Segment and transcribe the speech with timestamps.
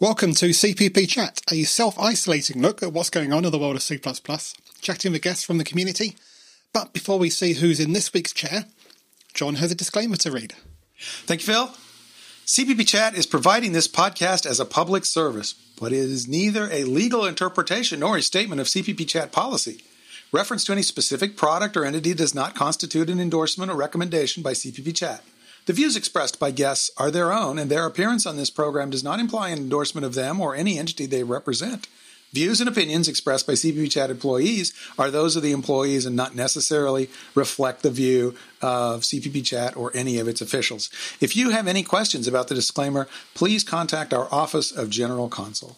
[0.00, 3.76] Welcome to CPP Chat, a self isolating look at what's going on in the world
[3.76, 4.00] of C,
[4.80, 6.16] chatting with guests from the community.
[6.72, 8.64] But before we see who's in this week's chair,
[9.34, 10.54] John has a disclaimer to read.
[10.98, 11.70] Thank you, Phil.
[12.44, 16.82] CPP Chat is providing this podcast as a public service, but it is neither a
[16.82, 19.84] legal interpretation nor a statement of CPP Chat policy.
[20.32, 24.54] Reference to any specific product or entity does not constitute an endorsement or recommendation by
[24.54, 25.22] CPP Chat.
[25.66, 29.02] The views expressed by guests are their own, and their appearance on this program does
[29.02, 31.86] not imply an endorsement of them or any entity they represent.
[32.34, 36.34] Views and opinions expressed by CPP Chat employees are those of the employees and not
[36.34, 40.90] necessarily reflect the view of CPP Chat or any of its officials.
[41.20, 45.76] If you have any questions about the disclaimer, please contact our Office of General Counsel.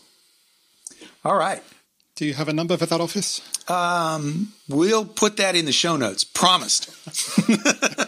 [1.27, 1.63] All right.
[2.15, 3.43] Do you have a number for that office?
[3.69, 6.25] Um, we'll put that in the show notes.
[6.25, 6.89] Promised.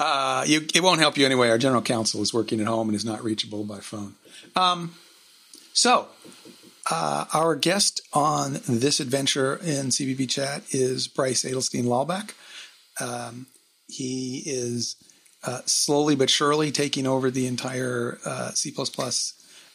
[0.00, 1.50] Uh, you, it won't help you anyway.
[1.50, 4.14] Our general counsel is working at home and is not reachable by phone.
[4.56, 4.94] Um,
[5.74, 6.08] so,
[6.90, 12.32] uh, our guest on this adventure in CPP Chat is Bryce Adelstein Lelbach.
[12.98, 13.46] Um,
[13.88, 14.96] he is
[15.44, 18.74] uh, slowly but surely taking over the entire uh, C.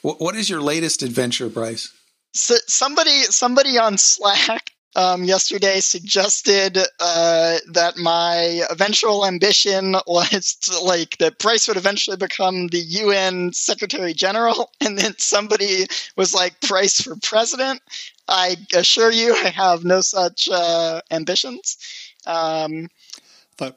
[0.01, 1.93] What, what is your latest adventure, Bryce?
[2.33, 10.79] So somebody somebody on Slack um, yesterday suggested uh, that my eventual ambition was to,
[10.79, 16.59] like that Bryce would eventually become the UN Secretary General, and then somebody was like
[16.61, 17.81] Bryce for president.
[18.27, 21.77] I assure you, I have no such uh, ambitions.
[22.25, 22.87] Um,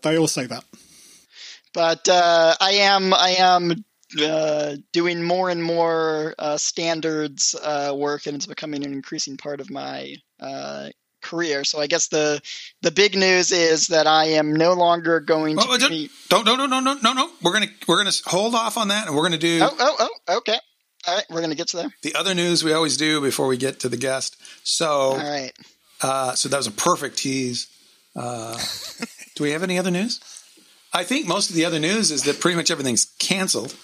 [0.02, 0.64] they all say that.
[1.74, 3.84] But uh, I am I am
[4.20, 9.60] uh, doing more and more uh, standards uh, work, and it's becoming an increasing part
[9.60, 10.88] of my uh,
[11.28, 11.64] career.
[11.64, 12.40] So I guess the
[12.82, 15.64] the big news is that I am no longer going to.
[15.68, 16.10] Oh, be...
[16.28, 17.30] Don't no no no no no no.
[17.42, 19.60] We're gonna we're gonna hold off on that, and we're gonna do.
[19.62, 20.58] Oh oh oh okay.
[21.06, 21.94] All right, we're gonna get to there.
[22.02, 24.36] The other news we always do before we get to the guest.
[24.64, 25.52] So all right.
[26.00, 27.68] Uh, so that was a perfect tease.
[28.14, 28.58] Uh,
[29.34, 30.20] do we have any other news?
[30.92, 33.76] I think most of the other news is that pretty much everything's canceled.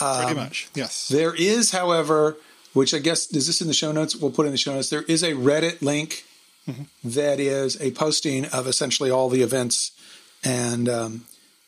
[0.00, 1.08] Um, pretty much, yes.
[1.08, 2.36] There is, however,
[2.74, 4.14] which I guess is this in the show notes?
[4.14, 4.90] We'll put in the show notes.
[4.90, 6.24] There is a Reddit link
[6.68, 6.82] mm-hmm.
[7.04, 9.92] that is a posting of essentially all the events.
[10.44, 11.24] And um,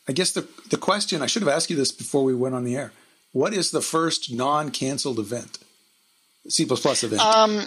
[0.07, 2.63] I guess the the question I should have asked you this before we went on
[2.63, 2.91] the air.
[3.31, 5.59] What is the first non-canceled event?
[6.47, 7.21] C plus event.
[7.21, 7.65] Um,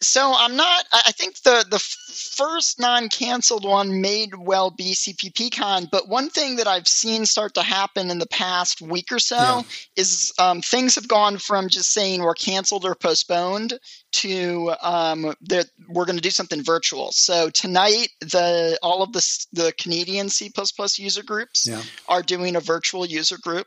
[0.00, 0.84] so I'm not.
[0.92, 6.68] I think the the first non-canceled one may well be CPPCon, but one thing that
[6.68, 9.62] I've seen start to happen in the past week or so yeah.
[9.96, 13.74] is um, things have gone from just saying we're canceled or postponed
[14.12, 17.10] to um, that we're going to do something virtual.
[17.10, 20.52] So tonight, the all of the the Canadian C++
[20.96, 21.82] user groups yeah.
[22.08, 23.66] are doing a virtual user group.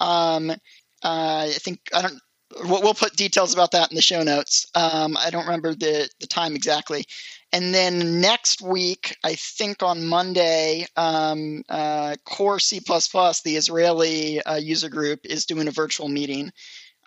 [0.00, 0.54] Um, uh,
[1.02, 2.18] I think I don't
[2.64, 4.66] we'll, put details about that in the show notes.
[4.74, 7.04] Um, I don't remember the, the time exactly.
[7.52, 14.56] And then next week, I think on Monday, um, uh, Core C++, the Israeli uh,
[14.56, 16.52] user group, is doing a virtual meeting.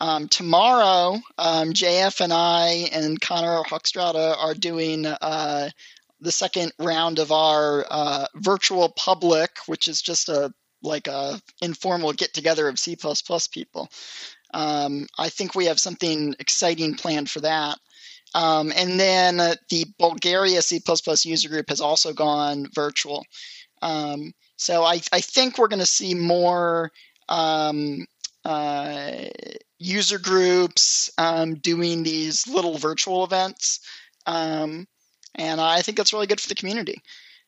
[0.01, 5.69] Um, tomorrow, um, JF and I and Conor Hoekstra are doing uh,
[6.21, 12.13] the second round of our uh, virtual public, which is just a like a informal
[12.13, 12.95] get together of C
[13.51, 13.89] people.
[14.53, 17.77] Um, I think we have something exciting planned for that.
[18.33, 20.81] Um, and then uh, the Bulgaria C++
[21.23, 23.25] user group has also gone virtual.
[23.81, 26.91] Um, so I, I, think we're going to see more
[27.29, 28.05] um,
[28.45, 29.11] uh,
[29.79, 33.79] user groups um, doing these little virtual events.
[34.25, 34.87] Um,
[35.35, 37.01] and I think that's really good for the community.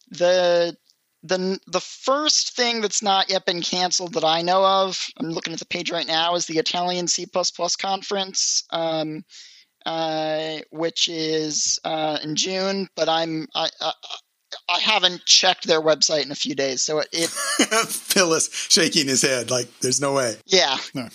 [0.09, 0.75] The
[1.23, 5.53] the the first thing that's not yet been canceled that I know of, I'm looking
[5.53, 7.27] at the page right now, is the Italian C++
[7.79, 9.23] conference, um,
[9.85, 12.87] uh, which is uh, in June.
[12.95, 13.69] But I'm I,
[14.71, 17.09] I haven't checked their website in a few days, so it.
[17.11, 17.29] it
[17.87, 20.35] Phil's shaking his head like there's no way.
[20.45, 20.77] Yeah.
[20.93, 21.07] No.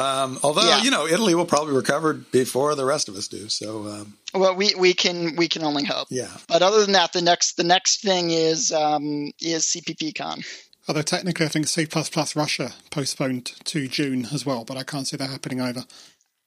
[0.00, 0.82] Um, although yeah.
[0.82, 3.48] you know Italy will probably recover before the rest of us do.
[3.48, 3.86] So.
[3.86, 6.08] Um, well, we, we can we can only hope.
[6.10, 6.28] Yeah.
[6.48, 10.44] But other than that, the next the next thing is um, is CPPCon.
[10.88, 11.86] Although technically, I think C++
[12.34, 15.84] Russia postponed to June as well, but I can't see that happening either.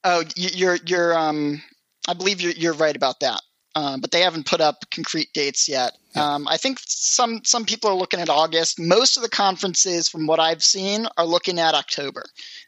[0.04, 1.62] Oh, you're you're um,
[2.08, 3.42] I believe you're you're right about that.
[3.74, 5.98] Um, but they haven't put up concrete dates yet.
[6.14, 6.34] Yeah.
[6.34, 8.78] Um, I think some some people are looking at August.
[8.78, 12.26] Most of the conferences, from what I've seen, are looking at October.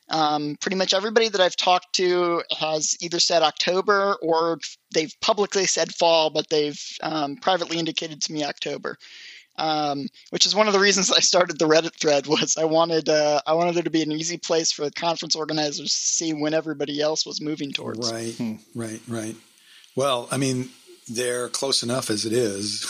[0.09, 4.59] Um, pretty much everybody that I've talked to has either said October or
[4.93, 8.97] they've publicly said fall, but they've um, privately indicated to me October.
[9.57, 12.27] um, which is one of the reasons I started the Reddit thread.
[12.27, 15.91] Was I wanted uh, I wanted there to be an easy place for conference organizers
[15.91, 18.11] to see when everybody else was moving towards.
[18.11, 18.55] Right, hmm.
[18.75, 19.35] right, right.
[19.95, 20.69] Well, I mean,
[21.07, 22.85] they're close enough as it is.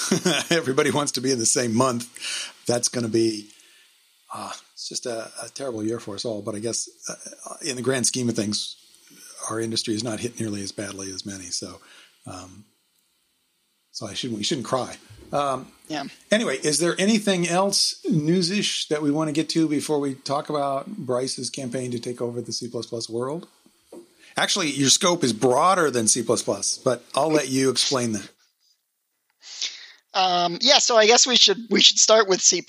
[0.52, 2.56] Everybody wants to be in the same month.
[2.66, 3.50] That's going to be.
[4.34, 6.42] Uh, it's just a, a, terrible year for us all.
[6.42, 8.76] But I guess uh, in the grand scheme of things,
[9.50, 11.46] our industry is not hit nearly as badly as many.
[11.46, 11.80] So,
[12.26, 12.66] um,
[13.92, 14.98] so I shouldn't we shouldn't cry.
[15.32, 16.04] Um, yeah.
[16.32, 20.50] Anyway, is there anything else newsish that we want to get to before we talk
[20.50, 22.72] about Bryce's campaign to take over the C
[23.10, 23.48] world?
[24.38, 28.30] Actually, your scope is broader than C, but I'll let you explain that.
[30.14, 32.64] Um, yeah, so I guess we should we should start with C.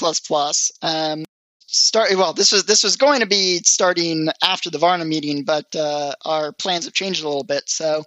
[0.83, 1.25] Um,
[1.67, 2.33] start well.
[2.33, 6.53] This was this was going to be starting after the Varna meeting, but uh, our
[6.53, 7.69] plans have changed a little bit.
[7.69, 8.05] So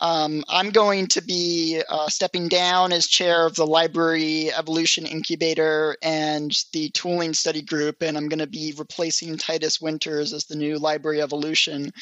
[0.00, 5.96] um, I'm going to be uh, stepping down as chair of the Library Evolution Incubator
[6.02, 10.56] and the Tooling Study Group, and I'm going to be replacing Titus Winters as the
[10.56, 11.92] new Library Evolution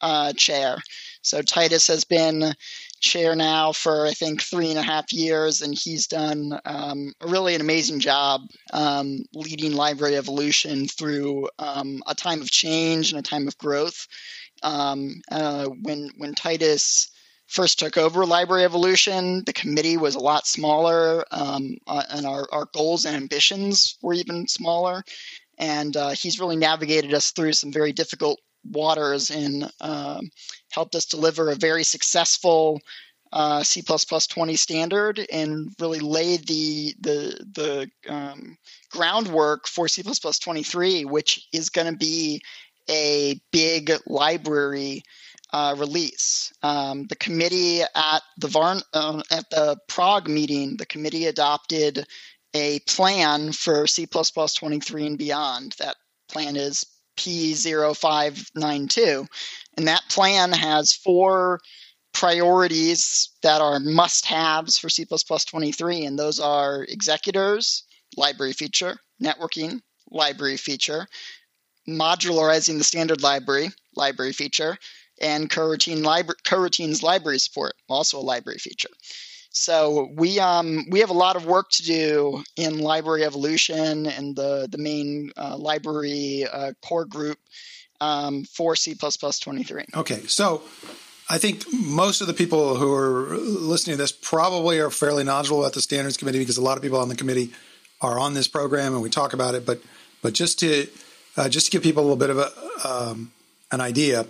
[0.00, 0.78] uh, chair.
[1.22, 2.54] So Titus has been
[3.00, 7.54] chair now for I think three and a half years, and he's done um, really
[7.54, 8.40] an amazing job
[8.72, 14.06] um, leading Library Evolution through um, a time of change and a time of growth.
[14.62, 17.10] Um, uh, when when Titus
[17.46, 22.46] first took over Library Evolution, the committee was a lot smaller, um, uh, and our,
[22.52, 25.04] our goals and ambitions were even smaller.
[25.58, 30.20] And uh, he's really navigated us through some very difficult waters and uh,
[30.72, 32.80] helped us deliver a very successful
[33.32, 38.56] uh, C++ 20 standard and really laid the the the um,
[38.90, 42.40] groundwork for C++ 23, which is going to be
[42.88, 45.02] a big library
[45.52, 46.52] uh, release.
[46.62, 52.06] Um, the committee at the Varn uh, at the Prague meeting, the committee adopted
[52.54, 55.74] a plan for C++ 23 and beyond.
[55.78, 55.96] That
[56.28, 56.84] plan is
[57.16, 59.26] P0592,
[59.76, 61.60] and that plan has four
[62.12, 67.84] priorities that are must-haves for C++ 23, and those are executors,
[68.16, 69.80] library feature, networking,
[70.10, 71.06] library feature,
[71.88, 74.76] modularizing the standard library, library feature,
[75.20, 78.88] and coroutine libra- coroutines library support, also a library feature.
[79.54, 84.34] So we um, we have a lot of work to do in library evolution and
[84.34, 87.38] the the main uh, library uh, core group
[88.00, 89.84] um, for C++ 23.
[89.94, 90.62] Okay, so
[91.30, 95.60] I think most of the people who are listening to this probably are fairly knowledgeable
[95.60, 97.52] about the standards committee because a lot of people on the committee
[98.00, 99.64] are on this program and we talk about it.
[99.64, 99.80] But
[100.20, 100.88] but just to
[101.36, 103.32] uh, just to give people a little bit of a um,
[103.70, 104.26] an idea,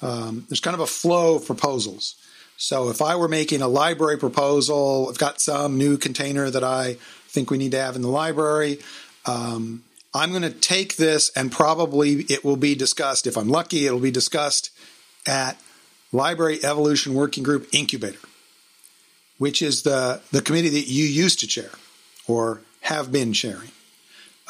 [0.00, 2.14] um, there's kind of a flow of proposals.
[2.60, 6.98] So if I were making a library proposal, I've got some new container that I
[7.26, 8.80] think we need to have in the library.
[9.24, 13.26] Um, I'm going to take this and probably it will be discussed.
[13.26, 14.72] If I'm lucky, it'll be discussed
[15.26, 15.58] at
[16.12, 18.18] Library Evolution Working Group Incubator,
[19.38, 21.70] which is the, the committee that you used to chair
[22.28, 23.70] or have been chairing.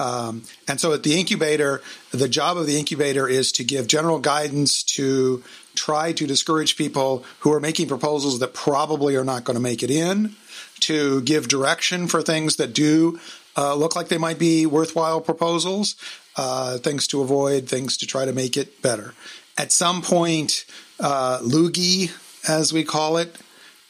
[0.00, 1.80] Um, and so at the incubator,
[2.10, 7.24] the job of the incubator is to give general guidance to try to discourage people
[7.40, 10.34] who are making proposals that probably are not going to make it in,
[10.80, 13.18] to give direction for things that do
[13.56, 15.96] uh, look like they might be worthwhile proposals,
[16.36, 19.14] uh, things to avoid, things to try to make it better.
[19.58, 20.64] At some point,
[20.98, 22.10] uh, loogie,
[22.48, 23.36] as we call it,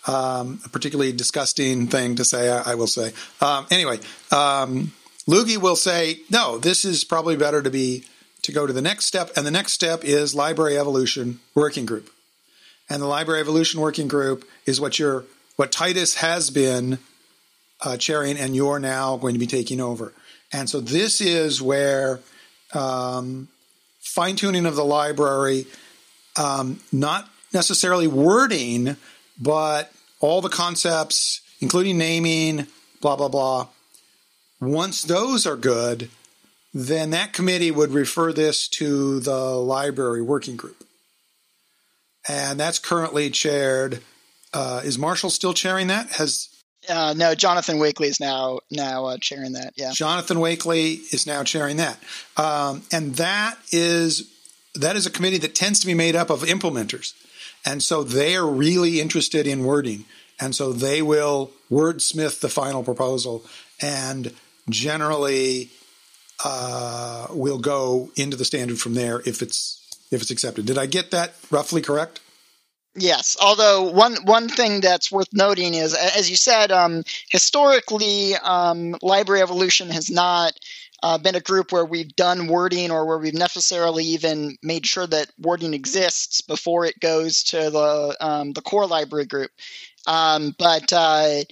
[0.07, 3.12] um, a particularly disgusting thing to say, I, I will say.
[3.40, 3.99] Um, anyway,
[4.33, 4.93] um,
[5.28, 8.05] Loogie will say, no, this is probably better to be
[8.42, 12.11] to go to the next step, and the next step is Library Evolution Working Group.
[12.88, 15.25] And the Library Evolution Working Group is what your
[15.56, 16.99] what Titus has been
[17.82, 20.12] uh, chairing, and you're now going to be taking over.
[20.52, 22.20] And so this is where
[22.73, 23.49] um,
[24.00, 25.66] fine tuning of the library,
[26.37, 28.97] um, not necessarily wording,
[29.40, 32.66] but all the concepts, including naming,
[33.00, 33.68] blah blah blah,
[34.61, 36.11] once those are good,
[36.73, 40.85] then that committee would refer this to the library working group.
[42.29, 44.00] And that's currently chaired.
[44.53, 46.11] Uh, is Marshall still chairing that?
[46.12, 46.49] Has
[46.89, 49.75] uh, no, Jonathan Wakely is now now uh, chairing that.
[49.77, 51.99] Yeah, Jonathan Wakely is now chairing that,
[52.37, 54.31] um, and that is
[54.75, 57.12] that is a committee that tends to be made up of implementers,
[57.67, 60.07] and so they are really interested in wording,
[60.41, 63.45] and so they will wordsmith the final proposal
[63.83, 64.33] and
[64.69, 65.71] generally
[66.44, 69.76] uh, will go into the standard from there if it's
[70.11, 70.66] if it's accepted.
[70.66, 72.20] Did I get that roughly correct?
[72.97, 78.97] Yes, although one one thing that's worth noting is, as you said, um, historically, um,
[79.00, 80.52] Library Evolution has not
[81.02, 85.06] uh, been a group where we've done wording or where we've necessarily even made sure
[85.06, 89.50] that wording exists before it goes to the um, the core library group.
[90.06, 91.42] Um, but uh,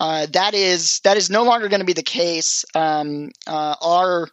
[0.00, 2.64] uh, that is that is no longer going to be the case.
[2.74, 4.28] Um, uh, our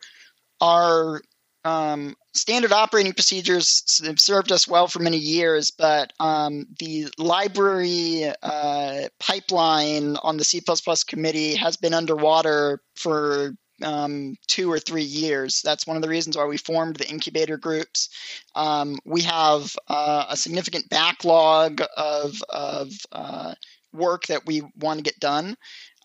[0.60, 1.22] our
[1.64, 8.32] um, standard operating procedures have served us well for many years, but um, the library
[8.42, 10.62] uh, pipeline on the C
[11.08, 13.54] committee has been underwater for
[13.84, 15.62] um, two or three years.
[15.64, 18.10] That's one of the reasons why we formed the incubator groups.
[18.56, 23.56] Um, we have uh, a significant backlog of, of uh,
[23.94, 25.56] work that we want to get done.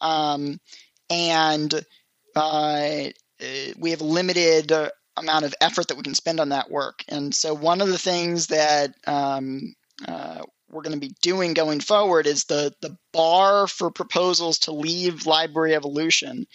[0.00, 0.58] Um,
[1.10, 1.72] and
[2.34, 3.08] uh,
[3.78, 4.72] we have a limited
[5.16, 7.04] amount of effort that we can spend on that work.
[7.08, 9.74] And so, one of the things that um,
[10.06, 14.72] uh, we're going to be doing going forward is the the bar for proposals to
[14.72, 16.46] leave library evolution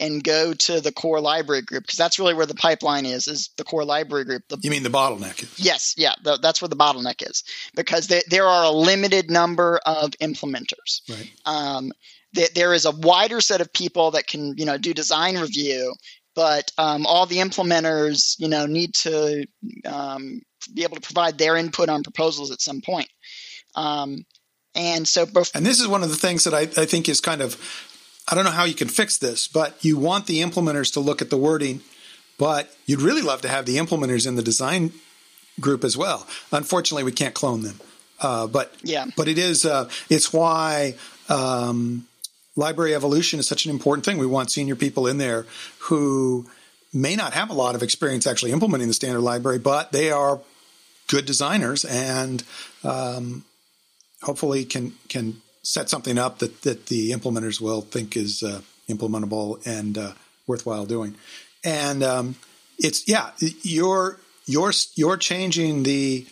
[0.00, 3.50] and go to the core library group because that's really where the pipeline is is
[3.56, 4.42] the core library group.
[4.48, 5.58] The, you mean the bottleneck is?
[5.58, 9.80] Yes yeah the, that's where the bottleneck is because they, there are a limited number
[9.86, 11.02] of implementers.
[11.08, 11.30] Right.
[11.44, 11.92] Um,
[12.54, 15.94] there is a wider set of people that can you know do design review
[16.34, 19.46] but um, all the implementers, you know, need to
[19.84, 23.08] um, be able to provide their input on proposals at some point.
[23.74, 24.24] Um,
[24.74, 27.20] and so, bef- and this is one of the things that I, I think is
[27.20, 27.54] kind of,
[28.28, 31.20] I don't know how you can fix this, but you want the implementers to look
[31.20, 31.82] at the wording,
[32.38, 34.92] but you'd really love to have the implementers in the design
[35.60, 36.26] group as well.
[36.50, 37.80] Unfortunately, we can't clone them.
[38.20, 40.94] Uh, but yeah, but it is uh, it's why
[41.28, 42.06] um,
[42.56, 44.18] library evolution is such an important thing.
[44.18, 45.46] We want senior people in there
[45.80, 46.46] who
[46.92, 50.40] may not have a lot of experience actually implementing the standard library, but they are
[51.08, 52.44] good designers and
[52.84, 53.44] um,
[54.22, 59.64] hopefully can can set something up that that the implementers will think is uh, implementable
[59.66, 60.12] and uh,
[60.46, 61.16] worthwhile doing.
[61.64, 62.36] And um,
[62.78, 63.30] it's yeah,
[63.62, 66.26] you're you're you're changing the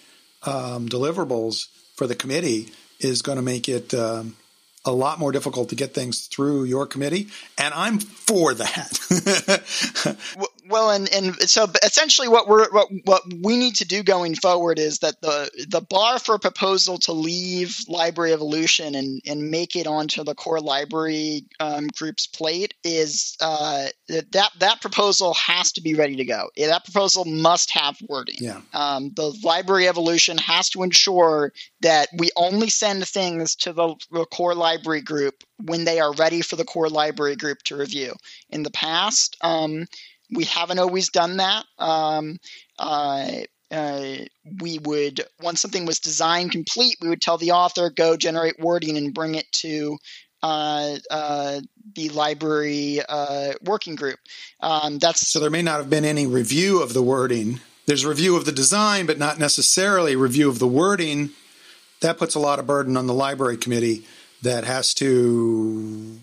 [0.44, 4.36] um, deliverables for the committee is going to make it um,
[4.84, 10.16] a lot more difficult to get things through your committee, and I'm for that.
[10.36, 14.78] well, and and so essentially, what we're what what we need to do going forward
[14.78, 19.76] is that the the bar for a proposal to leave Library Evolution and and make
[19.76, 25.80] it onto the core library um, group's plate is uh, that that proposal has to
[25.80, 26.48] be ready to go.
[26.56, 28.36] That proposal must have wording.
[28.38, 28.60] Yeah.
[28.72, 34.24] Um, the Library Evolution has to ensure that we only send things to the, the
[34.26, 38.14] core library group when they are ready for the core library group to review.
[38.50, 39.86] In the past, um,
[40.32, 41.64] we haven't always done that.
[41.78, 42.38] Um,
[42.78, 43.30] uh,
[43.70, 44.16] uh,
[44.60, 48.96] we would once something was designed complete, we would tell the author go generate wording
[48.96, 49.96] and bring it to
[50.42, 51.60] uh, uh,
[51.94, 54.18] the library uh, working group.
[54.60, 57.60] Um, that's so there may not have been any review of the wording.
[57.86, 61.30] There's review of the design, but not necessarily review of the wording.
[62.00, 64.04] That puts a lot of burden on the library committee
[64.42, 66.18] that has to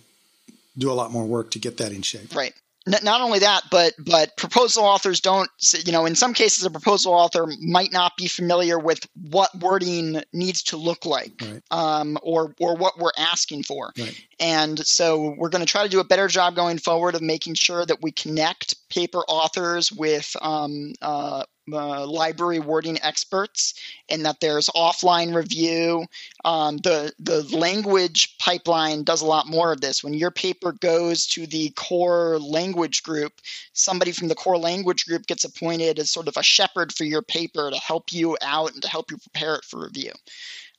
[0.78, 2.36] do a lot more work to get that in shape.
[2.36, 2.54] Right
[2.90, 5.50] not only that, but but proposal authors don't.
[5.86, 10.22] You know, in some cases, a proposal author might not be familiar with what wording
[10.34, 11.62] needs to look like, right.
[11.72, 13.92] um, or or what we're asking for.
[13.98, 14.26] Right.
[14.40, 17.56] And so we're going to try to do a better job going forward of making
[17.56, 23.74] sure that we connect paper authors with um, uh, library wording experts
[24.10, 26.06] and that there's offline review.
[26.46, 30.04] Um, the the language pipeline does a lot more of this.
[30.04, 33.34] When your paper goes to the core language group,
[33.74, 37.22] somebody from the core language group gets appointed as sort of a shepherd for your
[37.22, 40.12] paper to help you out and to help you prepare it for review.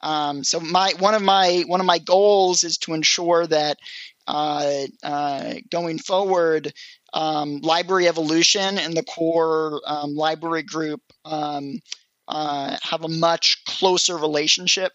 [0.03, 3.79] Um, so my one of my one of my goals is to ensure that
[4.27, 6.73] uh, uh, going forward,
[7.13, 11.81] um, library evolution and the core um, library group um,
[12.29, 14.93] uh, have a much closer relationship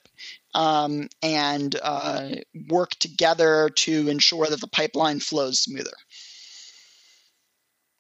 [0.54, 2.30] um, and uh,
[2.70, 5.92] work together to ensure that the pipeline flows smoother.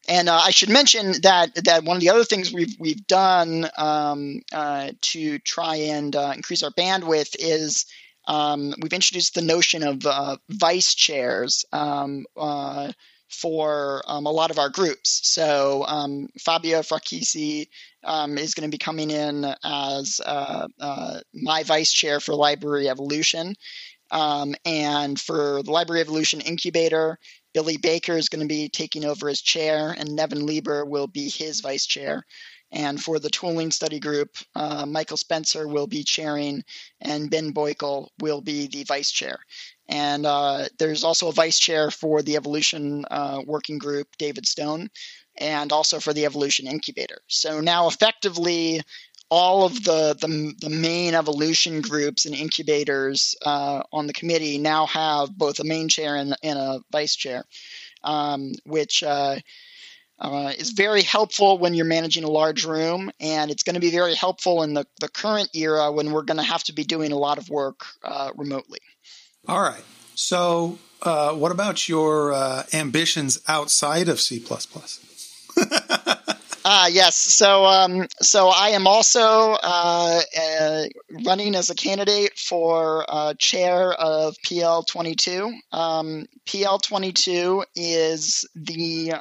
[0.08, 3.68] And uh, I should mention that that one of the other things we've we've done
[3.78, 7.86] um, uh, to try and uh, increase our bandwidth is
[8.28, 11.66] um, we've introduced the notion of uh, vice chairs
[13.30, 15.22] for um, a lot of our groups.
[15.24, 17.68] So um, Fabio Fracassi
[18.04, 20.68] um, is going to be coming in as uh,
[21.34, 23.56] my vice chair for Library Evolution.
[24.12, 27.18] Um, and for the Library Evolution Incubator,
[27.54, 31.30] Billy Baker is going to be taking over as chair, and Nevin Liber will be
[31.30, 32.24] his vice chair.
[32.72, 36.64] And for the tooling study group, uh, Michael Spencer will be chairing,
[37.00, 39.40] and Ben Boeckel will be the vice chair.
[39.88, 44.90] And uh, there's also a vice chair for the evolution uh, working group, David Stone,
[45.38, 47.20] and also for the evolution incubator.
[47.28, 48.82] So now, effectively,
[49.30, 54.86] all of the, the, the main evolution groups and incubators uh, on the committee now
[54.86, 57.44] have both a main chair and, and a vice chair,
[58.04, 59.36] um, which uh,
[60.20, 63.92] uh, is very helpful when you're managing a large room, and it's going to be
[63.92, 67.12] very helpful in the, the current era when we're going to have to be doing
[67.12, 68.80] a lot of work uh, remotely.
[69.48, 69.84] All right.
[70.16, 74.44] So, uh, what about your uh, ambitions outside of C?
[76.68, 77.16] Ah, yes.
[77.16, 80.84] So, um, so I am also uh, uh,
[81.24, 85.54] running as a candidate for uh, chair of PL twenty two.
[85.72, 89.14] Um, PL twenty two is the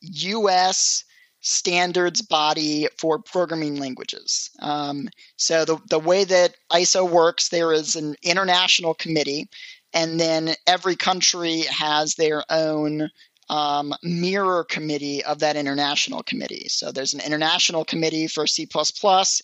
[0.00, 1.04] U.S.
[1.50, 4.50] Standards body for programming languages.
[4.58, 9.48] Um, so the the way that ISO works, there is an international committee,
[9.94, 13.08] and then every country has their own
[13.48, 16.68] um, mirror committee of that international committee.
[16.68, 18.68] So there's an international committee for C,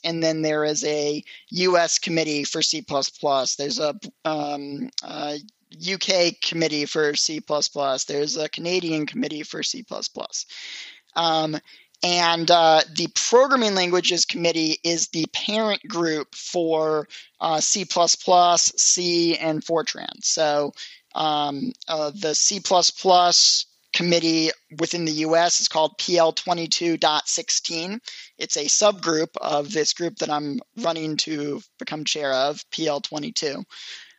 [0.05, 2.85] and then there is a US committee for C.
[2.87, 4.91] There's a, um,
[5.75, 7.41] UK committee for C.
[8.07, 9.85] There's a Canadian committee for C.
[11.17, 11.57] Um,
[12.03, 17.09] and uh, the Programming Languages Committee is the parent group for
[17.41, 20.23] uh, C, C, and Fortran.
[20.23, 20.73] So
[21.15, 22.61] um, uh, the C
[23.95, 28.01] committee within the US is called PL22.16.
[28.39, 33.65] It's a subgroup of this group that I'm running to become chair of, PL22.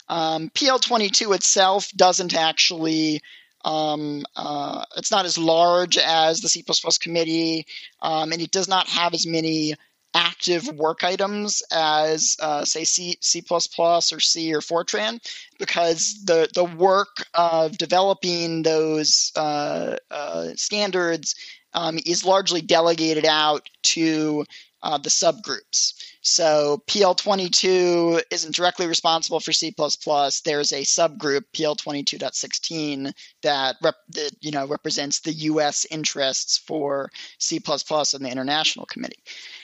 [0.08, 3.22] Um, PL22 itself doesn't actually
[3.66, 6.64] um, uh, it's not as large as the C++
[7.02, 7.66] committee,
[8.02, 9.76] um, and it does not have as many
[10.14, 15.20] active work items as uh, say C, C++ or C or Fortran
[15.60, 21.36] because the, the work of developing those uh, uh, standards
[21.74, 24.46] um, is largely delegated out to
[24.86, 25.94] uh, the subgroups.
[26.22, 29.74] So PL22 isn't directly responsible for C++.
[29.76, 35.88] There's a subgroup PL22.16 that, rep, that you know represents the U.S.
[35.90, 39.24] interests for C++ in the International Committee.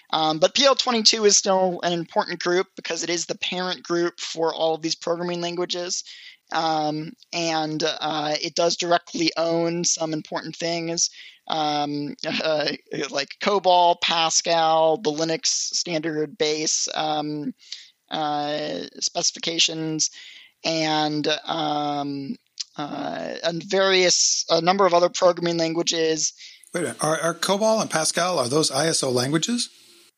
[0.09, 4.53] Um, but PL22 is still an important group because it is the parent group for
[4.53, 6.03] all of these programming languages.
[6.51, 11.11] Um, and uh, it does directly own some important things
[11.51, 12.71] um, uh,
[13.11, 17.53] like COBOL, Pascal, the Linux standard base um,
[18.09, 20.09] uh, specifications,
[20.63, 22.35] and um,
[22.77, 26.33] uh, and various a number of other programming languages.
[26.73, 27.03] Wait a minute.
[27.03, 29.69] Are, are COBOL and Pascal are those ISO languages?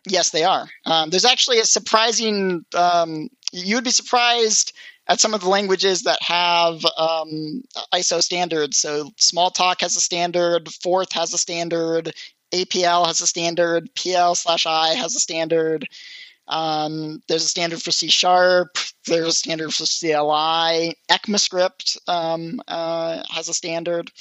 [0.08, 0.68] Yes, they are.
[0.86, 2.66] Um, there's actually a surprising.
[2.76, 4.74] Um, you would be surprised
[5.08, 7.64] at some of the languages that have um,
[7.94, 8.78] ISO standards.
[8.78, 12.14] So Smalltalk has a standard, Forth has a standard,
[12.54, 15.88] APL has a standard, PL slash I has a standard.
[16.48, 18.78] Um, there's a standard for C sharp.
[19.08, 20.96] There's a standard for CLI.
[21.10, 24.12] ECMAScript um, uh, has a standard.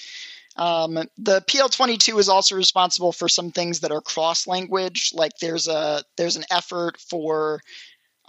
[0.56, 5.12] Um, the PL22 is also responsible for some things that are cross language.
[5.14, 7.60] Like there's a there's an effort for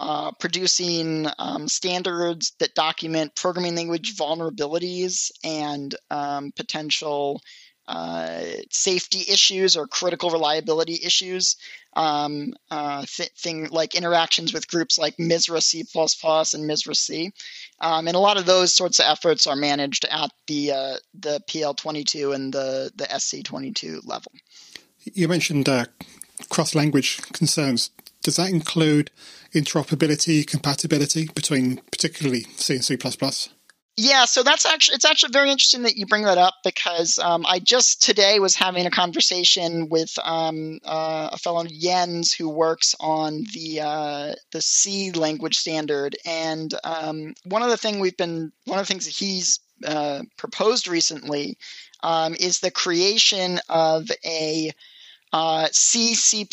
[0.00, 7.40] uh, producing um, standards that document programming language vulnerabilities and um, potential
[7.86, 11.56] uh, safety issues or critical reliability issues.
[11.96, 17.30] Um, uh, th- thing like interactions with groups like MISRA C++ and MISRA C,
[17.80, 21.40] um, and a lot of those sorts of efforts are managed at the uh, the
[21.48, 24.32] PL22 and the the SC22 level.
[25.12, 25.84] You mentioned uh,
[26.48, 27.90] cross language concerns.
[28.24, 29.10] Does that include
[29.52, 32.96] interoperability, compatibility between particularly C and C++?
[33.96, 37.46] Yeah, so that's actually it's actually very interesting that you bring that up because um,
[37.46, 42.96] I just today was having a conversation with um, uh, a fellow Jens who works
[42.98, 48.50] on the uh, the C language standard, and um, one of the thing we've been
[48.64, 51.56] one of the things that he's uh, proposed recently
[52.02, 54.72] um, is the creation of a
[55.34, 56.46] uh, C C++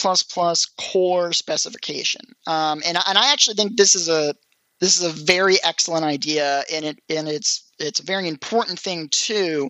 [0.79, 4.33] core specification, um, and and I actually think this is a
[4.79, 9.07] this is a very excellent idea, and it and it's it's a very important thing
[9.09, 9.69] too.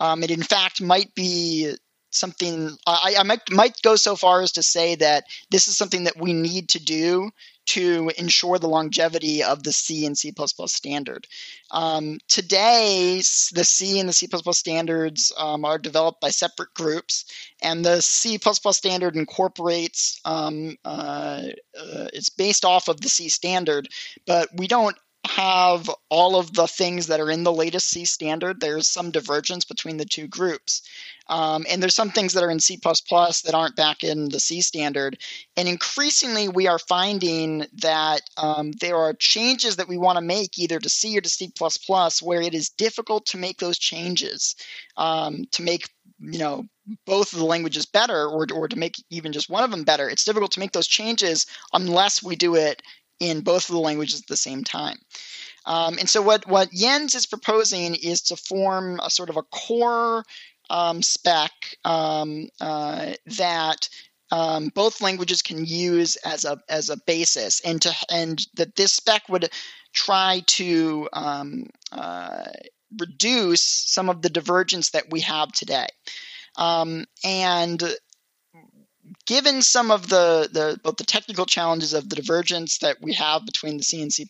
[0.00, 1.74] Um, it in fact might be
[2.14, 6.04] something I, I might, might go so far as to say that this is something
[6.04, 7.30] that we need to do
[7.64, 10.32] to ensure the longevity of the C and C
[10.66, 11.26] standard.
[11.70, 13.18] Um, today,
[13.52, 17.24] the C and the C standards um, are developed by separate groups,
[17.62, 18.38] and the C
[18.72, 21.42] standard incorporates, um, uh,
[21.78, 23.88] uh, it's based off of the C standard,
[24.26, 28.60] but we don't have all of the things that are in the latest C standard.
[28.60, 30.82] There's some divergence between the two groups.
[31.28, 34.60] Um, and there's some things that are in C that aren't back in the C
[34.60, 35.18] standard.
[35.56, 40.58] And increasingly, we are finding that um, there are changes that we want to make
[40.58, 41.52] either to C or to C
[42.20, 44.56] where it is difficult to make those changes
[44.96, 46.64] um, to make you know
[47.06, 50.08] both of the languages better or, or to make even just one of them better
[50.08, 52.82] it's difficult to make those changes unless we do it
[53.22, 54.98] in both of the languages at the same time.
[55.64, 59.44] Um, and so what, what Jens is proposing is to form a sort of a
[59.44, 60.24] core
[60.70, 61.52] um, spec
[61.84, 63.88] um, uh, that
[64.32, 68.92] um, both languages can use as a as a basis, and to and that this
[68.92, 69.50] spec would
[69.92, 72.44] try to um, uh,
[72.98, 75.86] reduce some of the divergence that we have today.
[76.56, 77.82] Um, and
[79.26, 83.44] given some of the, the both the technical challenges of the divergence that we have
[83.44, 84.26] between the C and C++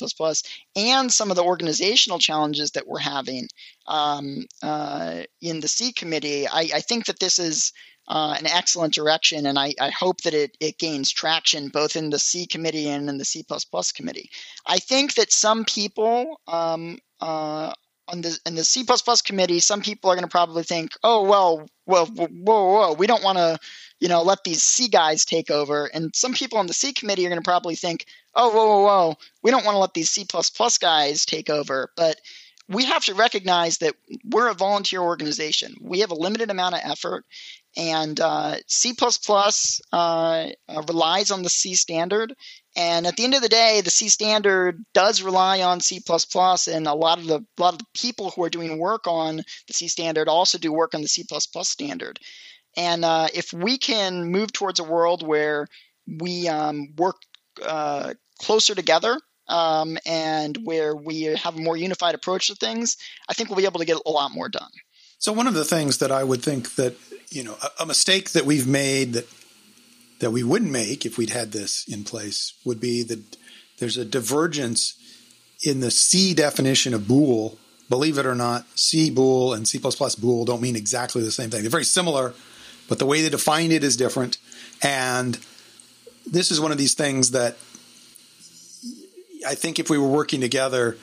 [0.77, 3.49] and some of the organizational challenges that we're having
[3.87, 7.73] um, uh, in the C committee, I, I think that this is
[8.09, 12.11] uh, an excellent direction, and I, I, hope that it, it gains traction both in
[12.11, 13.45] the C committee and in the C
[13.95, 14.29] committee.
[14.67, 17.73] I think that some people um, uh,
[18.09, 18.85] on the in the C
[19.25, 22.31] committee, some people are going to probably think, "Oh well, well, whoa,
[22.73, 23.59] whoa, we don't want to
[24.03, 25.87] you know, let these C guys take over.
[25.87, 28.83] And some people on the C committee are going to probably think, oh, whoa, whoa,
[28.83, 30.27] whoa, we don't want to let these C
[30.81, 31.89] guys take over.
[31.97, 32.17] But
[32.69, 35.77] we have to recognize that we're a volunteer organization.
[35.81, 37.25] We have a limited amount of effort,
[37.77, 39.05] and uh, C uh,
[39.93, 40.49] uh,
[40.89, 42.35] relies on the C standard.
[42.75, 46.01] And at the end of the day, the C standard does rely on C++,
[46.69, 49.37] and a lot of the a lot of the people who are doing work on
[49.37, 51.25] the C standard also do work on the C++
[51.63, 52.19] standard.
[52.77, 55.67] And uh, if we can move towards a world where
[56.07, 57.17] we um, work
[57.63, 62.97] uh, closer together um, and where we have a more unified approach to things,
[63.29, 64.71] I think we'll be able to get a lot more done.
[65.23, 66.97] So one of the things that I would think that
[67.31, 69.29] you know a, a mistake that we've made that
[70.19, 73.37] that we wouldn't make if we'd had this in place would be that
[73.79, 74.97] there's a divergence
[75.63, 77.57] in the C definition of bool.
[77.89, 81.61] Believe it or not, C bool and C++ bool don't mean exactly the same thing.
[81.61, 82.35] They're very similar,
[82.89, 84.39] but the way they define it is different.
[84.83, 85.39] And
[86.27, 87.59] this is one of these things that
[89.47, 90.97] I think if we were working together,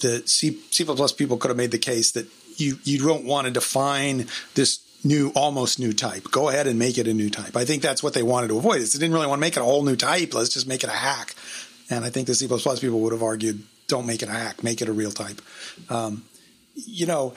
[0.00, 0.84] the C, C++
[1.16, 2.26] people could have made the case that
[2.60, 6.24] you, you don't want to define this new, almost new type.
[6.30, 7.56] Go ahead and make it a new type.
[7.56, 8.80] I think that's what they wanted to avoid.
[8.80, 10.34] Is they didn't really want to make it a whole new type.
[10.34, 11.34] Let's just make it a hack.
[11.88, 14.80] And I think the C++ people would have argued, don't make it a hack, make
[14.80, 15.40] it a real type.
[15.88, 16.24] Um,
[16.74, 17.34] you know,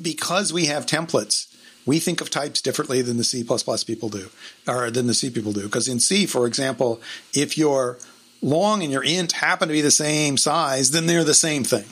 [0.00, 1.54] because we have templates,
[1.86, 3.44] we think of types differently than the C
[3.86, 4.28] people do,
[4.66, 5.62] or than the C people do.
[5.62, 7.00] Because in C, for example,
[7.32, 7.98] if your
[8.40, 11.84] long and your int happen to be the same size, then they're the same thing.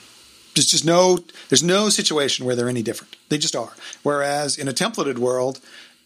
[0.55, 3.17] There's just no there's no situation where they're any different.
[3.29, 3.73] They just are.
[4.03, 5.61] Whereas in a templated world,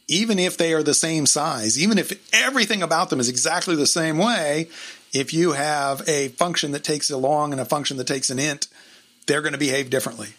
[0.09, 3.87] even if they are the same size, even if everything about them is exactly the
[3.87, 4.69] same way,
[5.13, 8.39] if you have a function that takes a long and a function that takes an
[8.39, 8.69] int,
[9.27, 10.35] they're going to behave differently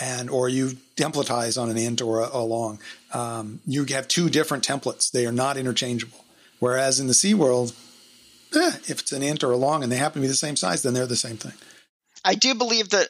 [0.00, 2.78] and or you templatize on an int or a, a long.
[3.12, 6.24] Um, you have two different templates; they are not interchangeable.
[6.58, 7.74] Whereas in the C world,
[8.54, 10.56] eh, if it's an int or a long and they happen to be the same
[10.56, 11.54] size, then they're the same thing.
[12.24, 13.08] I do believe that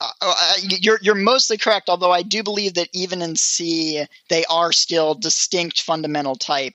[0.00, 1.88] uh, uh you're you're mostly correct.
[1.88, 6.74] Although I do believe that even in C, they are still distinct fundamental type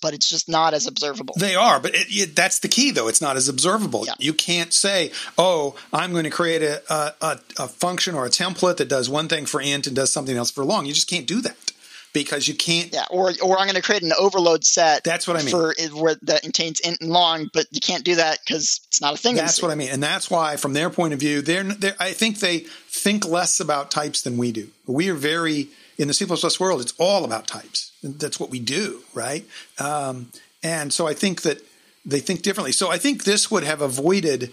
[0.00, 1.34] but it's just not as observable.
[1.36, 3.08] They are, but it, it, that's the key, though.
[3.08, 4.06] It's not as observable.
[4.06, 4.14] Yeah.
[4.18, 6.82] You can't say, "Oh, I'm going to create a,
[7.20, 10.36] a, a, function or a template that does one thing for int and does something
[10.36, 11.71] else for long." You just can't do that
[12.12, 12.92] because you can't.
[12.92, 15.04] Yeah, or or I'm going to create an overload set.
[15.04, 15.50] That's what I mean.
[15.50, 19.14] For where that contains int and long, but you can't do that because it's not
[19.14, 19.36] a thing.
[19.36, 22.12] That's what I mean, and that's why, from their point of view, they're, they're I
[22.12, 24.68] think they think less about types than we do.
[24.86, 26.80] We are very in the C++ world.
[26.80, 29.46] It's all about types that's what we do, right?
[29.78, 30.30] Um,
[30.62, 31.58] and so I think that
[32.04, 32.72] they think differently.
[32.72, 34.52] So I think this would have avoided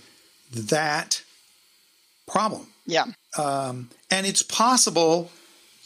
[0.51, 1.23] that
[2.27, 2.67] problem.
[2.85, 3.05] Yeah.
[3.37, 5.31] Um, and it's possible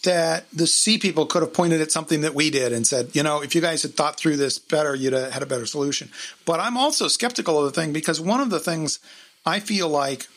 [0.03, 3.23] that the C people could have pointed at something that we did and said, you
[3.23, 6.09] know, if you guys had thought through this better, you'd have had a better solution.
[6.45, 8.99] But I'm also skeptical of the thing because one of the things
[9.45, 10.27] I feel like,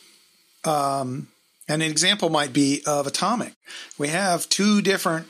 [0.64, 1.28] um,
[1.68, 3.54] an example might be of atomic.
[3.98, 5.26] We have two different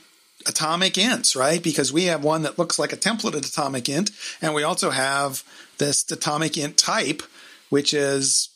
[0.47, 1.63] atomic ints, right?
[1.63, 4.11] Because we have one that looks like a templated atomic int,
[4.43, 5.43] and we also have
[5.79, 7.23] this atomic int type,
[7.71, 8.51] which is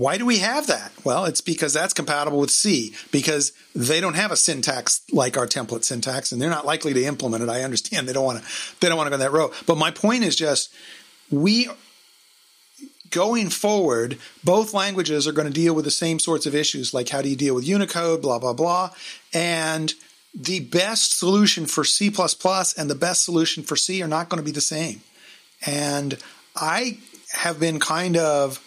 [0.00, 0.92] why do we have that?
[1.04, 5.46] Well, it's because that's compatible with C because they don't have a syntax like our
[5.46, 7.50] template syntax, and they're not likely to implement it.
[7.50, 9.52] I understand they don't want to they don't want to go that road.
[9.66, 10.72] But my point is just
[11.30, 11.68] we
[13.10, 17.10] going forward, both languages are going to deal with the same sorts of issues, like
[17.10, 18.92] how do you deal with Unicode, blah blah blah,
[19.34, 19.92] and
[20.34, 24.46] the best solution for C and the best solution for C are not going to
[24.46, 25.02] be the same.
[25.66, 26.16] And
[26.56, 27.00] I
[27.34, 28.64] have been kind of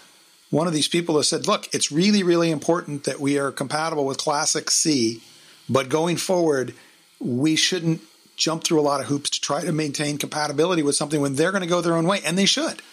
[0.53, 4.05] one of these people has said, look, it's really, really important that we are compatible
[4.05, 5.19] with Classic C,
[5.67, 6.75] but going forward,
[7.19, 8.01] we shouldn't
[8.35, 11.49] jump through a lot of hoops to try to maintain compatibility with something when they're
[11.49, 12.83] going to go their own way, and they should.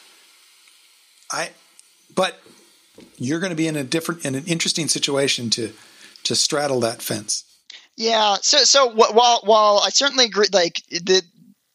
[1.31, 1.51] I,
[2.15, 2.41] but
[3.19, 5.75] you're going to be in a different, in an interesting situation to
[6.25, 7.45] to straddle that fence.
[7.95, 8.37] Yeah.
[8.41, 11.23] So so while while I certainly agree, like the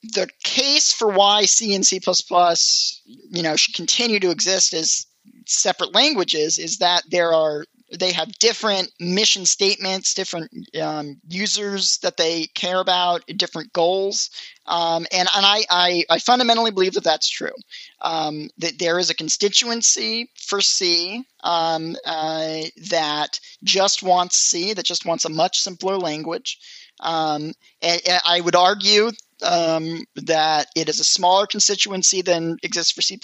[0.01, 5.05] the case for why C and C++ plus you know should continue to exist is
[5.47, 7.65] separate languages is that there are
[7.99, 14.31] they have different mission statements, different um, users that they care about, different goals,
[14.65, 17.53] um, and and I, I, I fundamentally believe that that's true.
[18.01, 24.85] Um, that there is a constituency for C um, uh, that just wants C, that
[24.85, 26.57] just wants a much simpler language.
[27.01, 27.53] Um,
[27.83, 29.11] I would argue
[29.43, 33.19] um, that it is a smaller constituency than exists for C++,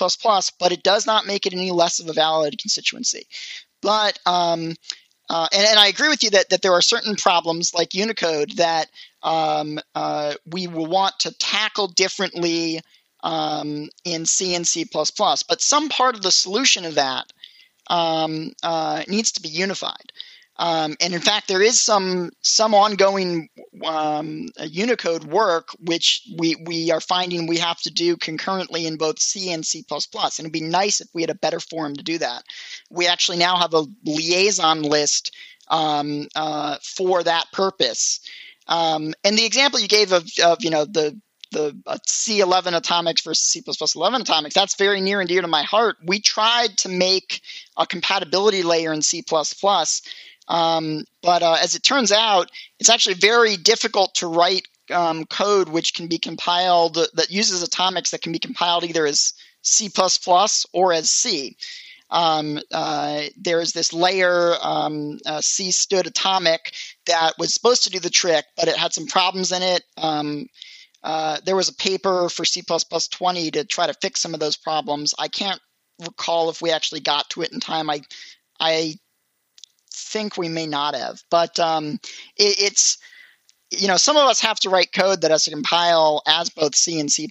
[0.59, 3.25] but it does not make it any less of a valid constituency.
[3.81, 4.75] But um,
[5.29, 8.57] uh, and, and, I agree with you that, that there are certain problems like Unicode
[8.57, 8.89] that
[9.23, 12.81] um, uh, we will want to tackle differently
[13.23, 14.85] um, in C and C++.
[14.93, 17.31] But some part of the solution of that
[17.87, 20.11] um, uh, needs to be unified.
[20.61, 23.49] Um, and in fact, there is some some ongoing
[23.83, 29.19] um, Unicode work which we we are finding we have to do concurrently in both
[29.19, 29.83] C and C++.
[29.89, 32.43] And it'd be nice if we had a better forum to do that.
[32.91, 35.35] We actually now have a liaison list
[35.67, 38.19] um, uh, for that purpose.
[38.67, 41.19] Um, and the example you gave of, of you know the
[41.51, 45.97] the uh, C11 atomics versus C++11 atomics, that's very near and dear to my heart.
[46.01, 47.41] We tried to make
[47.75, 49.21] a compatibility layer in C++,
[50.47, 55.69] um, but uh, as it turns out, it's actually very difficult to write um, code
[55.69, 59.89] which can be compiled that uses atomics that can be compiled either as C
[60.73, 61.55] or as C.
[62.09, 66.73] Um, uh, there is this layer um, uh, C stood atomic
[67.05, 69.83] that was supposed to do the trick, but it had some problems in it.
[69.97, 70.47] Um,
[71.03, 74.57] uh, there was a paper for C 20 to try to fix some of those
[74.57, 75.13] problems.
[75.17, 75.61] I can't
[75.99, 77.89] recall if we actually got to it in time.
[77.89, 78.01] I
[78.59, 78.95] I
[79.93, 81.21] think we may not have.
[81.29, 81.99] But um,
[82.37, 82.97] it, it's
[83.69, 86.75] you know some of us have to write code that has to compile as both
[86.75, 87.29] C and C++.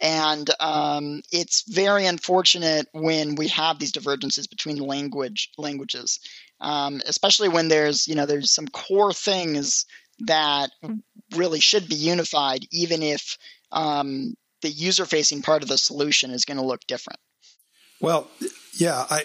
[0.00, 6.18] And um, it's very unfortunate when we have these divergences between language languages,
[6.60, 9.86] um, especially when there's you know there's some core things
[10.26, 10.70] that
[11.34, 13.38] really should be unified, even if
[13.70, 17.18] um, the user-facing part of the solution is going to look different.
[18.00, 18.28] Well,
[18.74, 19.24] yeah, I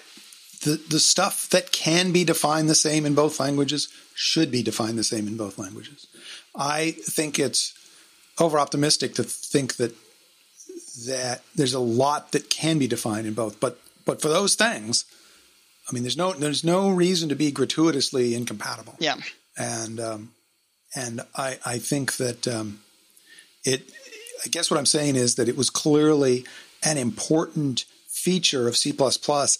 [0.62, 4.98] the, the stuff that can be defined the same in both languages should be defined
[4.98, 6.08] the same in both languages.
[6.56, 7.74] I think it's
[8.40, 9.94] over optimistic to think that
[11.06, 13.60] that there's a lot that can be defined in both.
[13.60, 15.06] But but for those things,
[15.90, 18.96] I mean, there's no there's no reason to be gratuitously incompatible.
[19.00, 19.16] Yeah,
[19.58, 20.32] and um,
[20.96, 22.80] and I I think that um,
[23.64, 23.92] it.
[24.46, 26.46] I guess what I'm saying is that it was clearly
[26.84, 27.86] an important
[28.18, 28.94] feature of C++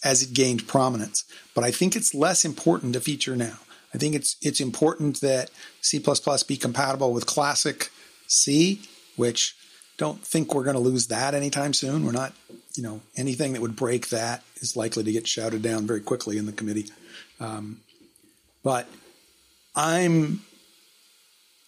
[0.04, 1.24] as it gained prominence.
[1.54, 3.60] But I think it's less important a feature now.
[3.94, 5.50] I think it's it's important that
[5.82, 6.04] C++
[6.48, 7.90] be compatible with classic
[8.28, 8.82] C,
[9.16, 9.56] which
[9.98, 12.06] don't think we're going to lose that anytime soon.
[12.06, 12.34] We're not,
[12.76, 16.38] you know, anything that would break that is likely to get shouted down very quickly
[16.38, 16.92] in the committee.
[17.40, 17.82] Um,
[18.64, 18.88] but
[19.76, 20.42] I'm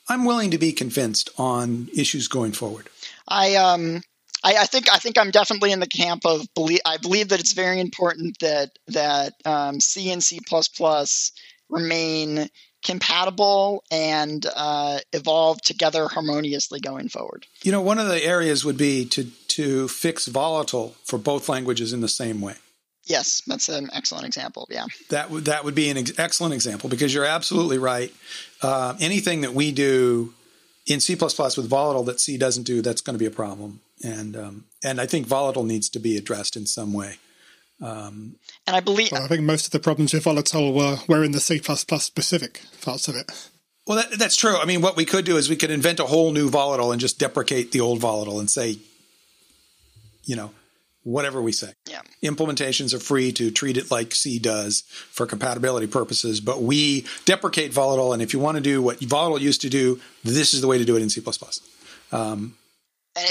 [0.09, 2.89] I'm willing to be convinced on issues going forward.
[3.27, 4.01] I um
[4.43, 6.79] I, I, think I think I'm definitely in the camp of believe.
[6.85, 10.39] I believe that it's very important that that um, C and C
[11.69, 12.49] remain
[12.83, 17.45] compatible and uh, evolve together harmoniously going forward.
[17.63, 21.93] You know, one of the areas would be to to fix volatile for both languages
[21.93, 22.55] in the same way.
[23.05, 24.67] Yes, that's an excellent example.
[24.69, 28.13] Yeah, that would that would be an ex- excellent example because you're absolutely right.
[28.61, 30.33] Uh, anything that we do
[30.85, 34.35] in C++ with volatile that C doesn't do, that's going to be a problem and
[34.35, 37.17] um, and I think volatile needs to be addressed in some way.
[37.81, 38.35] Um,
[38.67, 41.31] and I believe well, I think most of the problems with volatile were were in
[41.31, 43.31] the C++ specific parts of it.
[43.87, 44.55] Well, that, that's true.
[44.55, 47.01] I mean, what we could do is we could invent a whole new volatile and
[47.01, 48.77] just deprecate the old volatile and say,
[50.25, 50.51] you know,
[51.03, 51.73] whatever we say.
[51.89, 52.01] Yeah.
[52.23, 57.73] Implementations are free to treat it like C does for compatibility purposes, but we deprecate
[57.73, 58.13] volatile.
[58.13, 60.77] And if you want to do what volatile used to do, this is the way
[60.77, 61.23] to do it in C.
[62.11, 62.55] Um,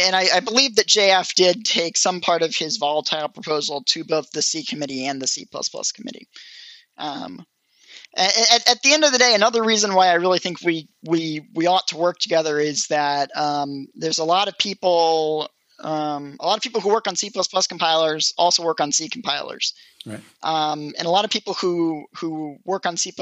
[0.00, 4.04] and I, I, believe that JF did take some part of his volatile proposal to
[4.04, 5.46] both the C committee and the C
[5.94, 6.28] committee.
[6.96, 7.44] Um,
[8.16, 11.46] at, at, the end of the day, another reason why I really think we we
[11.54, 15.48] we ought to work together is that um, there's a lot of people,
[15.80, 17.30] um, a lot of people who work on C
[17.68, 19.74] compilers also work on C compilers,
[20.06, 20.20] right?
[20.42, 23.12] Um, and a lot of people who who work on C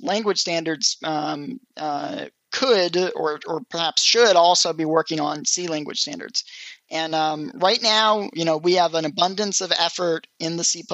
[0.00, 6.00] language standards um, uh, could or or perhaps should also be working on C language
[6.00, 6.44] standards.
[6.90, 10.84] And um, right now, you know, we have an abundance of effort in the C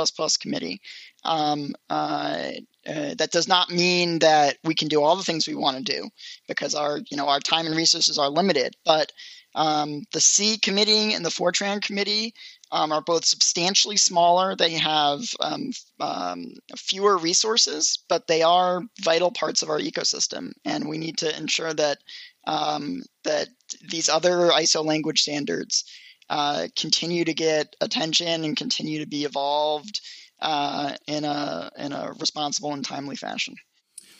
[0.41, 0.81] committee.
[1.25, 2.51] Um, uh,
[2.87, 5.83] uh, that does not mean that we can do all the things we want to
[5.83, 6.09] do
[6.47, 8.77] because our you know our time and resources are limited.
[8.85, 9.11] But
[9.55, 12.35] um, the C committee and the Fortran committee
[12.73, 14.57] um, are both substantially smaller.
[14.57, 20.89] They have um, um, fewer resources, but they are vital parts of our ecosystem, and
[20.89, 21.99] we need to ensure that
[22.47, 23.49] um, that
[23.91, 25.85] these other ISO language standards
[26.29, 30.01] uh, continue to get attention and continue to be evolved
[30.41, 33.55] uh, in a in a responsible and timely fashion.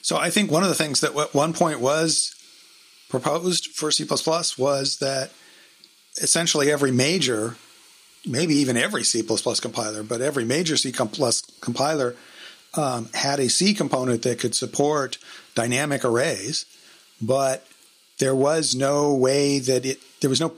[0.01, 2.33] So I think one of the things that at one point was
[3.09, 5.31] proposed for C++ was that
[6.21, 7.55] essentially every major,
[8.27, 12.15] maybe even every C++ compiler, but every major C compiler
[12.75, 15.17] um, had a C component that could support
[15.55, 16.65] dynamic arrays,
[17.21, 17.65] but
[18.19, 20.53] there was no way that it there was no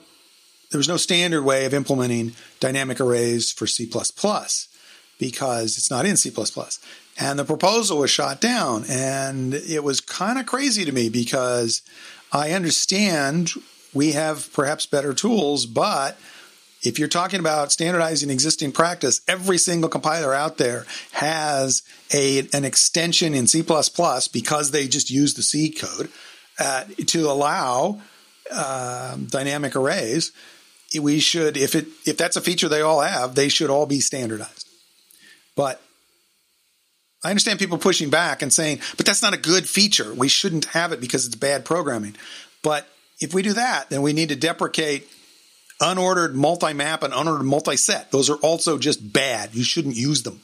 [0.71, 3.89] there was no standard way of implementing dynamic arrays for C++
[5.17, 6.31] because it's not in C.
[7.17, 8.85] And the proposal was shot down.
[8.87, 11.81] And it was kind of crazy to me because
[12.31, 13.51] I understand
[13.93, 16.17] we have perhaps better tools, but
[16.81, 22.63] if you're talking about standardizing existing practice, every single compiler out there has a, an
[22.63, 26.09] extension in C because they just use the C code
[26.59, 28.01] uh, to allow
[28.51, 30.31] uh, dynamic arrays.
[30.99, 33.99] We should, if it if that's a feature they all have, they should all be
[33.99, 34.67] standardized.
[35.55, 35.81] But
[37.23, 40.13] I understand people pushing back and saying, but that's not a good feature.
[40.13, 42.15] We shouldn't have it because it's bad programming.
[42.63, 42.87] But
[43.19, 45.07] if we do that, then we need to deprecate
[45.81, 48.11] unordered multi-map and unordered multi-set.
[48.11, 49.55] Those are also just bad.
[49.55, 50.41] You shouldn't use them.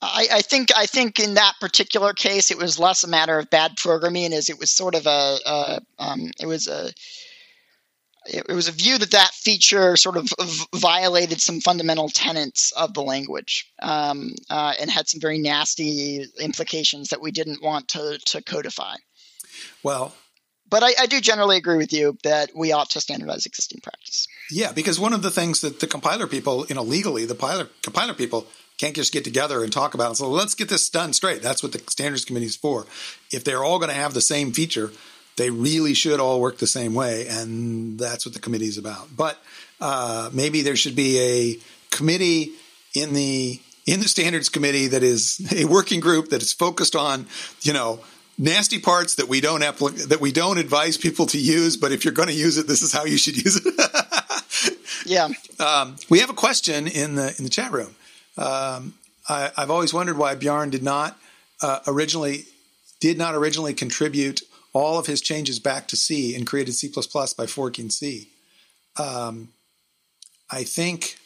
[0.00, 3.50] I, I, think I think in that particular case, it was less a matter of
[3.50, 6.92] bad programming, as it was sort of a, a um, it was a
[8.28, 10.28] it, was a view that that feature sort of
[10.74, 17.08] violated some fundamental tenets of the language um, uh, and had some very nasty implications
[17.08, 18.94] that we didn't want to, to codify.
[19.82, 20.14] Well,
[20.70, 24.28] but I, I, do generally agree with you that we ought to standardize existing practice.
[24.50, 27.68] Yeah, because one of the things that the compiler people, you know, legally, the compiler,
[27.82, 28.46] compiler people
[28.78, 30.14] can't just get together and talk about it.
[30.16, 31.42] So let's get this done straight.
[31.42, 32.86] That's what the standards committee is for.
[33.30, 34.92] If they're all going to have the same feature,
[35.36, 39.08] they really should all work the same way, and that's what the committee is about.
[39.16, 39.38] But
[39.80, 41.58] uh, maybe there should be a
[41.94, 42.52] committee
[42.94, 47.26] in the in the standards committee that is a working group that is focused on
[47.62, 48.00] you know
[48.38, 51.76] nasty parts that we don't applic- that we don't advise people to use.
[51.76, 54.76] But if you're going to use it, this is how you should use it.
[55.06, 55.28] yeah.
[55.58, 57.94] Um, we have a question in the in the chat room.
[58.36, 58.94] Um,
[59.28, 61.18] I, have always wondered why Bjarne did not
[61.62, 62.44] uh, originally
[63.00, 66.92] did not originally contribute all of his changes back to C and created C++
[67.36, 68.28] by forking C.
[68.96, 69.48] Um,
[70.50, 71.16] I think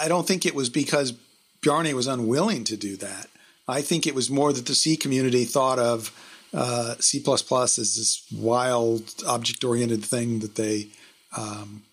[0.00, 1.12] I, don't think it was because
[1.60, 3.28] Bjarne was unwilling to do that.
[3.68, 6.10] I think it was more that the C community thought of
[6.52, 10.88] uh, C++ as this wild object-oriented thing that they.
[11.36, 11.84] Um,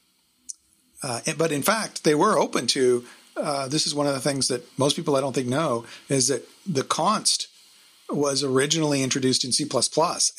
[1.01, 3.05] uh, but in fact, they were open to.
[3.37, 6.27] Uh, this is one of the things that most people I don't think know is
[6.27, 7.47] that the const
[8.09, 9.63] was originally introduced in C++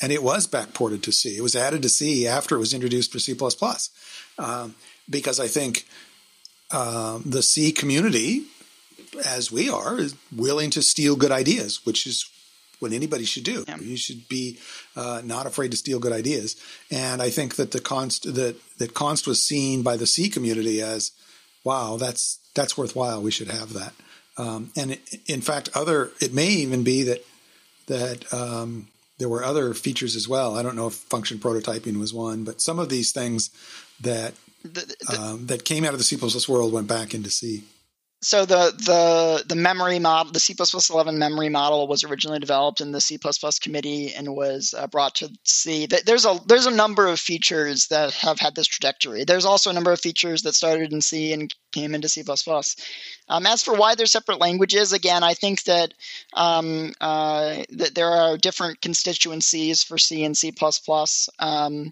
[0.01, 1.37] and it was backported to C.
[1.37, 3.35] It was added to C after it was introduced for C++.
[4.37, 4.75] Um,
[5.09, 5.87] because I think
[6.71, 8.45] um, the C community,
[9.25, 12.29] as we are, is willing to steal good ideas, which is
[12.79, 13.63] what anybody should do.
[13.67, 13.77] Yeah.
[13.77, 14.57] You should be
[14.95, 16.55] uh, not afraid to steal good ideas.
[16.89, 20.81] And I think that the const that that const was seen by the C community
[20.81, 21.11] as,
[21.63, 23.21] wow, that's that's worthwhile.
[23.21, 23.93] We should have that.
[24.37, 27.23] Um, and it, in fact, other it may even be that
[27.87, 28.87] that um,
[29.19, 30.57] there were other features as well.
[30.57, 33.51] I don't know if function prototyping was one, but some of these things
[33.99, 34.33] that
[34.63, 36.17] the, the, um, that came out of the C++
[36.51, 37.63] world went back into C.
[38.23, 40.55] so the the the memory model, the C++
[40.89, 43.17] 11 memory model, was originally developed in the C++
[43.61, 45.87] committee and was uh, brought to C.
[45.87, 49.23] There's a there's a number of features that have had this trajectory.
[49.23, 52.23] There's also a number of features that started in C and came into C++.
[53.27, 55.95] Um, as for why they're separate languages, again, I think that
[56.33, 60.53] um, uh, that there are different constituencies for C and C++.
[61.39, 61.91] Um,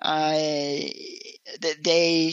[0.00, 0.30] uh,
[1.82, 2.32] they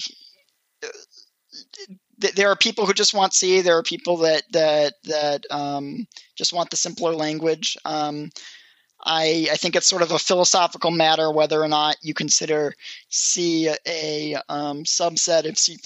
[2.17, 3.61] there are people who just want C.
[3.61, 7.77] There are people that that that um, just want the simpler language.
[7.85, 8.31] Um,
[9.07, 12.73] I, I think it's sort of a philosophical matter whether or not you consider
[13.09, 15.77] C a um, subset of C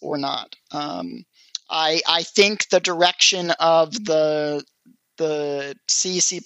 [0.00, 0.54] or not.
[0.70, 1.24] Um,
[1.68, 4.64] I I think the direction of the
[5.16, 6.40] the C C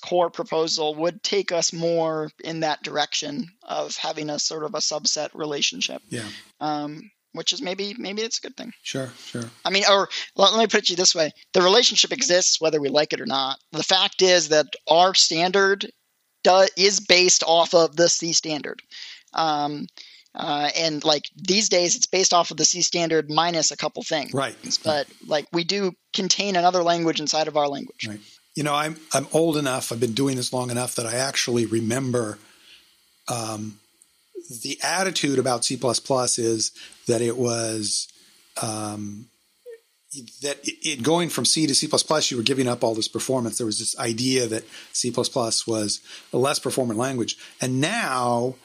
[0.00, 4.78] core proposal would take us more in that direction of having a sort of a
[4.78, 6.02] subset relationship.
[6.08, 6.28] Yeah.
[6.60, 8.72] Um, which is maybe maybe it's a good thing.
[8.82, 9.44] Sure, sure.
[9.64, 12.60] I mean, or let, let me put it to you this way: the relationship exists
[12.60, 13.58] whether we like it or not.
[13.72, 15.90] The fact is that our standard
[16.44, 18.82] do, is based off of the C standard.
[19.34, 19.86] Um,
[20.34, 24.02] uh, and like these days, it's based off of the C standard minus a couple
[24.02, 24.32] things.
[24.32, 24.56] Right.
[24.82, 28.06] But like we do contain another language inside of our language.
[28.08, 28.20] Right.
[28.54, 29.92] You know, I'm I'm old enough.
[29.92, 32.38] I've been doing this long enough that I actually remember
[33.28, 33.78] um,
[34.62, 36.72] the attitude about C is
[37.06, 38.08] that it was
[38.60, 39.26] um,
[40.42, 41.88] that it, going from C to C
[42.30, 43.58] you were giving up all this performance.
[43.58, 46.00] There was this idea that C was
[46.32, 48.56] a less performant language, and now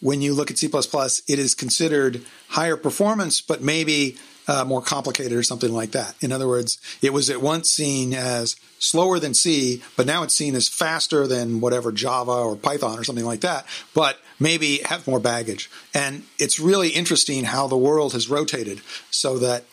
[0.00, 4.16] when you look at C it is considered higher performance, but maybe
[4.48, 6.14] uh, more complicated or something like that.
[6.20, 10.34] In other words, it was at once seen as slower than C, but now it's
[10.34, 15.06] seen as faster than whatever Java or Python or something like that, but maybe have
[15.06, 15.70] more baggage.
[15.94, 18.80] And it's really interesting how the world has rotated
[19.10, 19.64] so that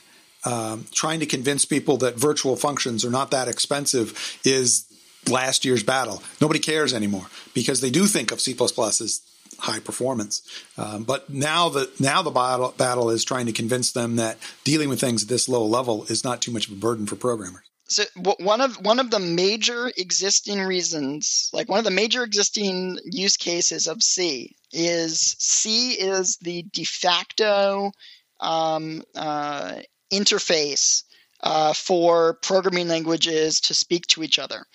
[0.45, 4.85] um, trying to convince people that virtual functions are not that expensive is
[5.29, 6.21] last year's battle.
[6.41, 9.21] Nobody cares anymore because they do think of C++ as
[9.63, 10.41] high performance.
[10.77, 14.89] Um, but now the now the battle, battle is trying to convince them that dealing
[14.89, 17.63] with things at this low level is not too much of a burden for programmers.
[17.87, 18.03] So
[18.39, 23.37] one of one of the major existing reasons, like one of the major existing use
[23.37, 27.91] cases of C, is C is the de facto
[28.39, 29.75] um, uh,
[30.11, 31.03] interface
[31.41, 34.65] uh, for programming languages to speak to each other.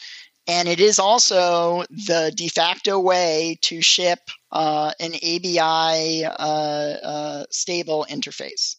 [0.47, 4.21] And it is also the de facto way to ship
[4.51, 8.77] uh, an ABI uh, uh, stable interface.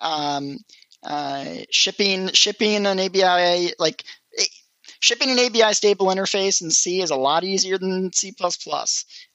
[0.00, 0.58] Um,
[1.02, 4.04] uh, shipping shipping an ABI like
[5.00, 8.34] shipping an ABI stable interface in C is a lot easier than C++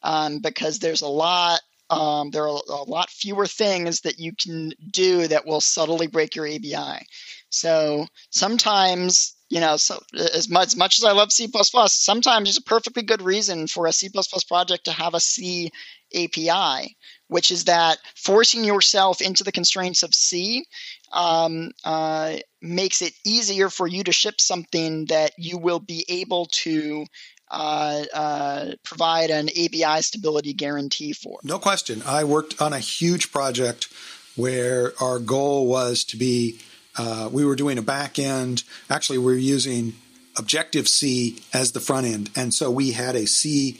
[0.01, 1.61] um, because there's a lot
[1.91, 6.35] um, there are a lot fewer things that you can do that will subtly break
[6.35, 7.05] your ABI.
[7.49, 11.49] So sometimes you know, so as much, as much as I love C++,
[11.87, 14.09] sometimes there's a perfectly good reason for a C++
[14.47, 15.71] project to have a C
[16.15, 16.95] API,
[17.27, 20.65] which is that forcing yourself into the constraints of C
[21.11, 26.45] um, uh, makes it easier for you to ship something that you will be able
[26.51, 27.05] to
[27.51, 31.39] uh, uh, provide an ABI stability guarantee for.
[31.43, 32.03] No question.
[32.05, 33.87] I worked on a huge project
[34.35, 36.59] where our goal was to be
[36.99, 38.63] uh, we were doing a back end.
[38.89, 39.93] Actually, we were using
[40.37, 43.79] Objective C as the front end, and so we had a C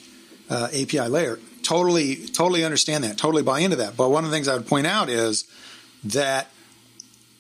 [0.50, 1.38] uh, API layer.
[1.62, 3.18] Totally, totally understand that.
[3.18, 3.98] Totally buy into that.
[3.98, 5.44] But one of the things I would point out is
[6.06, 6.48] that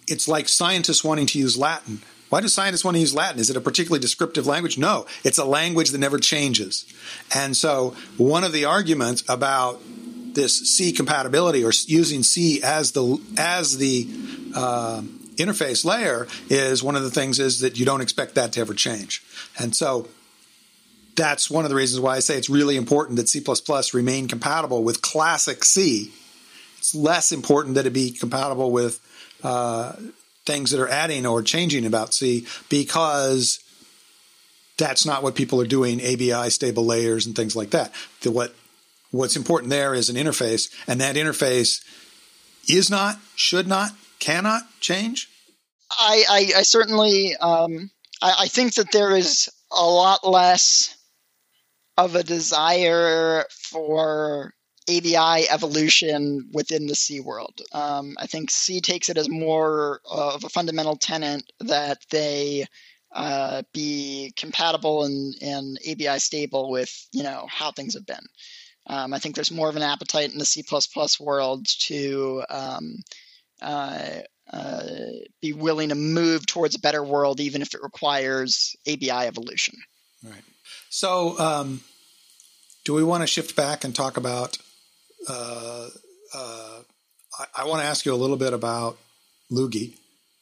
[0.05, 2.01] it's like scientists wanting to use Latin.
[2.27, 3.39] Why do scientists want to use Latin?
[3.39, 4.77] Is it a particularly descriptive language?
[4.77, 6.85] No, it's a language that never changes.
[7.33, 9.79] And so, one of the arguments about
[10.33, 14.07] this C compatibility or using C as the as the
[14.53, 15.03] uh,
[15.39, 18.73] interface layer is one of the things is that you don't expect that to ever
[18.73, 19.23] change.
[19.57, 20.07] And so
[21.15, 23.43] that's one of the reasons why I say it's really important that C
[23.93, 26.13] remain compatible with classic C.
[26.77, 28.99] It's less important that it be compatible with
[29.43, 29.93] uh,
[30.45, 33.59] things that are adding or changing about C because
[34.77, 37.93] that's not what people are doing ABI stable layers and things like that.
[38.21, 38.55] The, what
[39.11, 41.83] what's important there is an interface and that interface
[42.67, 45.29] is not should not cannot change?
[45.91, 47.89] I, I, I certainly um,
[48.21, 50.95] I, I think that there is a lot less
[51.97, 54.53] of a desire for
[54.89, 57.61] ABI evolution within the C world.
[57.73, 62.65] Um, I think C takes it as more of a fundamental tenet that they
[63.11, 68.25] uh, be compatible and, and ABI stable with you know how things have been.
[68.87, 70.63] Um, I think there's more of an appetite in the C++
[71.19, 72.95] world to um,
[73.61, 74.19] uh,
[74.51, 74.83] uh,
[75.41, 79.75] be willing to move towards a better world, even if it requires ABI evolution.
[80.23, 80.43] Right.
[80.89, 81.81] So, um,
[82.83, 84.57] do we want to shift back and talk about?
[85.27, 85.89] Uh,
[86.33, 86.79] uh,
[87.39, 88.97] I, I want to ask you a little bit about
[89.51, 89.93] Loogie,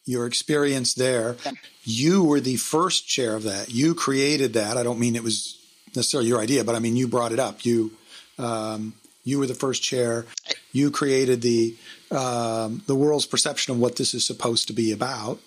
[0.06, 1.36] your experience there.
[1.46, 1.52] Yeah.
[1.84, 3.70] You were the first chair of that.
[3.70, 4.78] You created that.
[4.78, 5.58] I don't mean it was
[5.96, 7.66] necessarily your idea, but I mean you brought it up.
[7.66, 7.92] You
[8.40, 8.94] um,
[9.24, 10.26] you were the first chair.
[10.72, 11.76] You created the
[12.12, 15.40] um, the world's perception of what this is supposed to be about.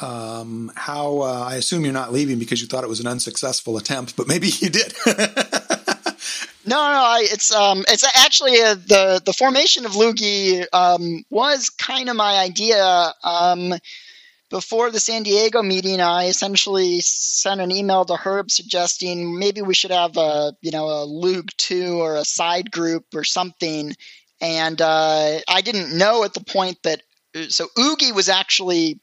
[0.00, 3.76] Um, how uh, I assume you're not leaving because you thought it was an unsuccessful
[3.76, 4.92] attempt, but maybe you did.
[6.66, 11.68] No, no, I, it's um, it's actually uh the the formation of Loogie um, was
[11.68, 13.12] kind of my idea.
[13.22, 13.74] Um,
[14.50, 19.74] before the San Diego meeting, I essentially sent an email to Herb suggesting maybe we
[19.74, 23.94] should have a you know a Lug two or a side group or something.
[24.40, 27.02] And uh, I didn't know at the point that
[27.48, 29.00] so Oogie was actually,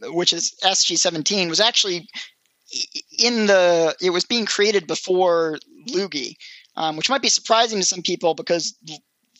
[0.00, 2.08] which is SG seventeen, was actually
[3.18, 5.58] in the it was being created before
[5.88, 6.36] Loogie
[6.76, 8.76] um, which might be surprising to some people because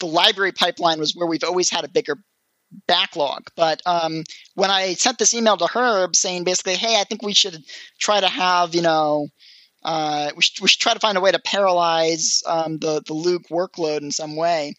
[0.00, 2.16] the library pipeline was where we've always had a bigger
[2.86, 3.48] backlog.
[3.56, 4.24] But um,
[4.54, 7.64] when I sent this email to Herb saying basically, hey, I think we should
[7.98, 9.28] try to have, you know,
[9.84, 13.14] uh, we, should, we should try to find a way to paralyze um, the, the
[13.14, 14.74] Luke workload in some way.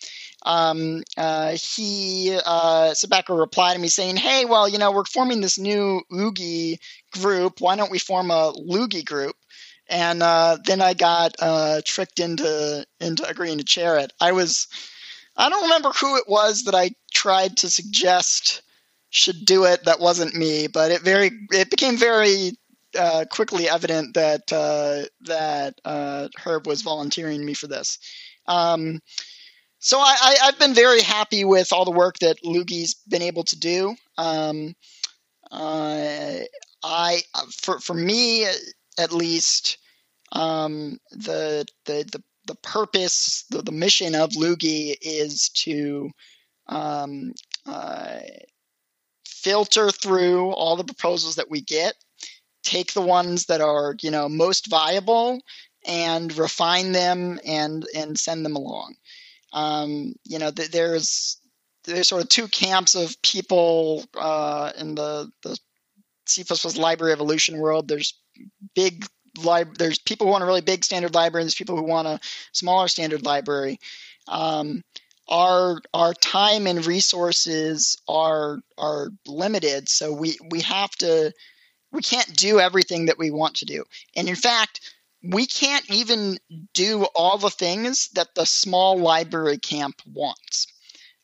[0.46, 5.42] Um, uh, he, uh, Sebeka replied to me saying, hey, well, you know, we're forming
[5.42, 6.80] this new Oogie
[7.12, 7.62] group.
[7.62, 9.36] Why don't we form a Loogie group?
[9.88, 14.12] and uh, then I got uh, tricked into into agreeing to chair it.
[14.20, 14.68] I was
[15.38, 18.62] I don't remember who it was that I tried to suggest
[19.10, 19.86] should do it.
[19.86, 22.54] That wasn't me, but it very it became very
[22.98, 28.00] uh, quickly evident that uh, that uh, Herb was volunteering me for this.
[28.48, 29.00] Um,
[29.80, 33.60] so I, have been very happy with all the work that Loogie's been able to
[33.60, 33.96] do.
[34.18, 34.76] Um,
[35.52, 36.38] uh,
[36.84, 37.22] I
[37.52, 38.48] for for me
[38.98, 39.78] at least
[40.32, 46.10] um, the, the the the purpose, the, the mission of Loogie is to
[46.68, 47.34] um,
[47.66, 48.20] uh,
[49.28, 51.96] filter through all the proposals that we get,
[52.66, 55.42] take the ones that are you know most viable,
[55.86, 58.96] and refine them and and send them along.
[59.54, 61.38] Um, you know, th- there's
[61.86, 65.58] there's sort of two camps of people uh, in the the
[66.28, 66.44] C++
[66.78, 67.88] library evolution world.
[67.88, 68.14] There's
[68.74, 69.06] big
[69.38, 72.08] lib- there's people who want a really big standard library, and there's people who want
[72.08, 72.20] a
[72.52, 73.80] smaller standard library.
[74.28, 74.82] Um,
[75.28, 81.32] our our time and resources are are limited, so we we have to
[81.96, 83.84] we can't do everything that we want to do,
[84.16, 84.82] and in fact,
[85.24, 86.38] we can't even
[86.74, 90.68] do all the things that the small library camp wants,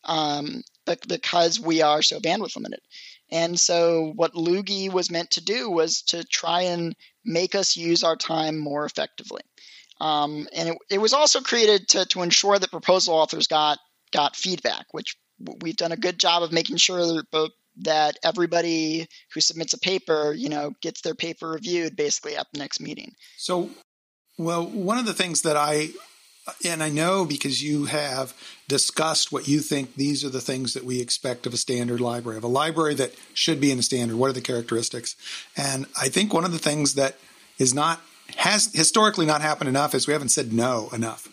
[0.05, 0.63] um,
[1.07, 2.81] because we are so bandwidth limited.
[3.29, 8.03] And so, what Loogie was meant to do was to try and make us use
[8.03, 9.41] our time more effectively.
[10.01, 13.77] Um, and it, it, was also created to, to ensure that proposal authors got
[14.11, 15.15] got feedback, which
[15.61, 20.33] we've done a good job of making sure that, that everybody who submits a paper,
[20.33, 23.13] you know, gets their paper reviewed basically at the next meeting.
[23.37, 23.69] So,
[24.37, 25.89] well, one of the things that I
[26.65, 28.33] and I know because you have
[28.67, 32.37] discussed what you think these are the things that we expect of a standard library,
[32.37, 34.17] of a library that should be in a standard.
[34.17, 35.15] What are the characteristics?
[35.55, 37.15] And I think one of the things that
[37.59, 38.01] is not
[38.37, 41.27] has historically not happened enough is we haven't said no enough.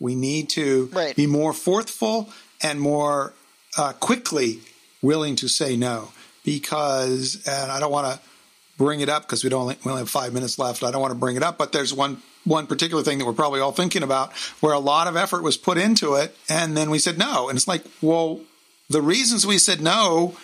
[0.00, 1.14] We need to right.
[1.14, 2.30] be more forthful
[2.62, 3.34] and more
[3.76, 4.60] uh, quickly
[5.02, 6.10] willing to say no
[6.44, 8.20] because, and I don't want to
[8.76, 10.82] bring it up because we don't we only have five minutes left.
[10.82, 13.32] I don't want to bring it up, but there's one one particular thing that we're
[13.32, 16.88] probably all thinking about where a lot of effort was put into it and then
[16.88, 17.48] we said no.
[17.48, 18.40] And it's like, well,
[18.88, 20.36] the reasons we said no,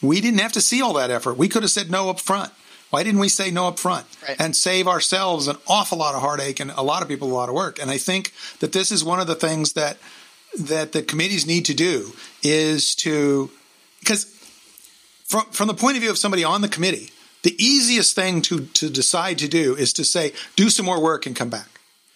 [0.00, 1.36] we didn't have to see all that effort.
[1.36, 2.52] We could have said no up front.
[2.90, 4.36] Why didn't we say no up front right.
[4.38, 7.48] and save ourselves an awful lot of heartache and a lot of people a lot
[7.48, 7.80] of work?
[7.80, 9.98] And I think that this is one of the things that
[10.58, 13.50] that the committees need to do is to
[14.02, 14.24] because
[15.24, 17.10] from from the point of view of somebody on the committee,
[17.42, 21.26] the easiest thing to, to decide to do is to say, do some more work
[21.26, 21.68] and come back.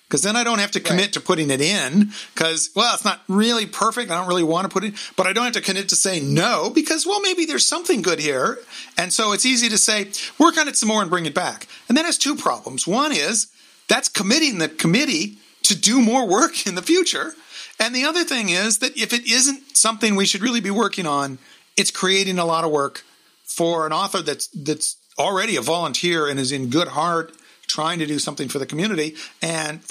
[0.09, 1.13] Because then I don't have to commit right.
[1.15, 4.09] to putting it in because, well, it's not really perfect.
[4.09, 6.21] I don't really want to put it, but I don't have to commit to say
[6.21, 8.59] no because, well, maybe there's something good here.
[8.97, 11.67] And so it's easy to say, work on it some more and bring it back.
[11.89, 12.87] And that has two problems.
[12.87, 13.49] One is
[13.89, 17.35] that's committing the committee to do more work in the future.
[17.81, 21.07] And the other thing is that if it isn't something we should really be working
[21.07, 21.39] on,
[21.77, 23.05] it's creating a lot of work
[23.45, 27.35] for an author that's that's already a volunteer and is in good heart
[27.67, 29.83] trying to do something for the community and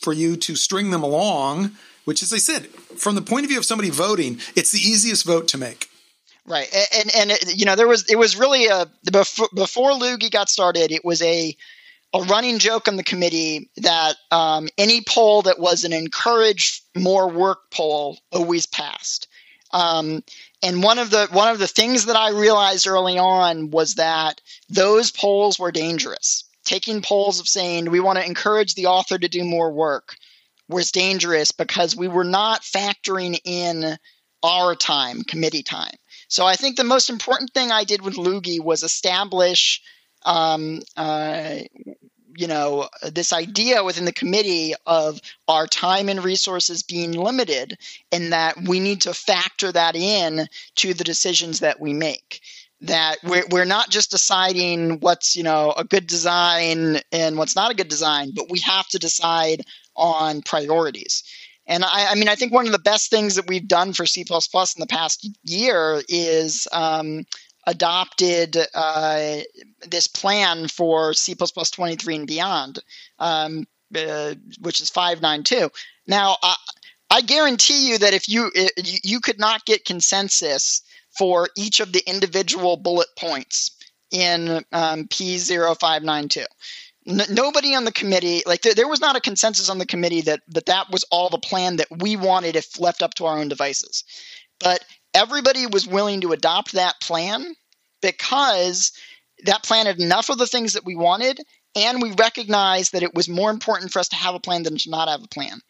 [0.00, 1.72] for you to string them along
[2.04, 2.66] which as i said
[2.96, 5.88] from the point of view of somebody voting it's the easiest vote to make
[6.46, 10.30] Right, and and it, you know there was it was really a before before Loogie
[10.30, 11.56] got started, it was a
[12.14, 17.28] a running joke on the committee that um, any poll that was an encourage more
[17.28, 19.26] work poll always passed.
[19.72, 20.22] Um,
[20.66, 24.40] and one of the one of the things that I realized early on was that
[24.68, 26.44] those polls were dangerous.
[26.64, 30.16] Taking polls of saying we want to encourage the author to do more work
[30.68, 33.96] was dangerous because we were not factoring in
[34.42, 35.94] our time, committee time.
[36.28, 39.80] So I think the most important thing I did with Loogie was establish,
[40.24, 41.58] um, uh,
[42.36, 47.78] you know, this idea within the committee of our time and resources being limited,
[48.12, 52.40] and that we need to factor that in to the decisions that we make.
[52.82, 57.70] That we're, we're not just deciding what's you know a good design and what's not
[57.70, 59.62] a good design, but we have to decide
[59.96, 61.22] on priorities.
[61.66, 64.06] And I, I, mean, I think one of the best things that we've done for
[64.06, 67.24] C in the past year is um,
[67.66, 69.38] adopted uh,
[69.88, 72.78] this plan for C 23 and beyond,
[73.18, 75.70] um, uh, which is 592.
[76.06, 76.56] Now, I,
[77.10, 80.82] I guarantee you that if you you could not get consensus
[81.16, 83.72] for each of the individual bullet points
[84.10, 86.44] in um, P0592
[87.06, 90.40] nobody on the committee like there, there was not a consensus on the committee that,
[90.48, 93.48] that that was all the plan that we wanted if left up to our own
[93.48, 94.02] devices
[94.58, 94.84] but
[95.16, 97.54] everybody was willing to adopt that plan
[98.02, 98.92] because
[99.44, 101.40] that plan had enough of the things that we wanted
[101.74, 104.76] and we recognized that it was more important for us to have a plan than
[104.78, 105.60] to not have a plan.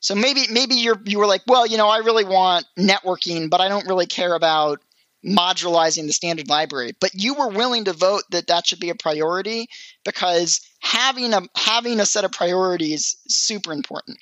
[0.00, 3.62] So maybe maybe you're you were like well you know i really want networking but
[3.62, 4.80] i don't really care about
[5.24, 6.92] modularizing the standard library.
[7.00, 9.68] But you were willing to vote that that should be a priority
[10.04, 14.18] because having a having a set of priorities is super important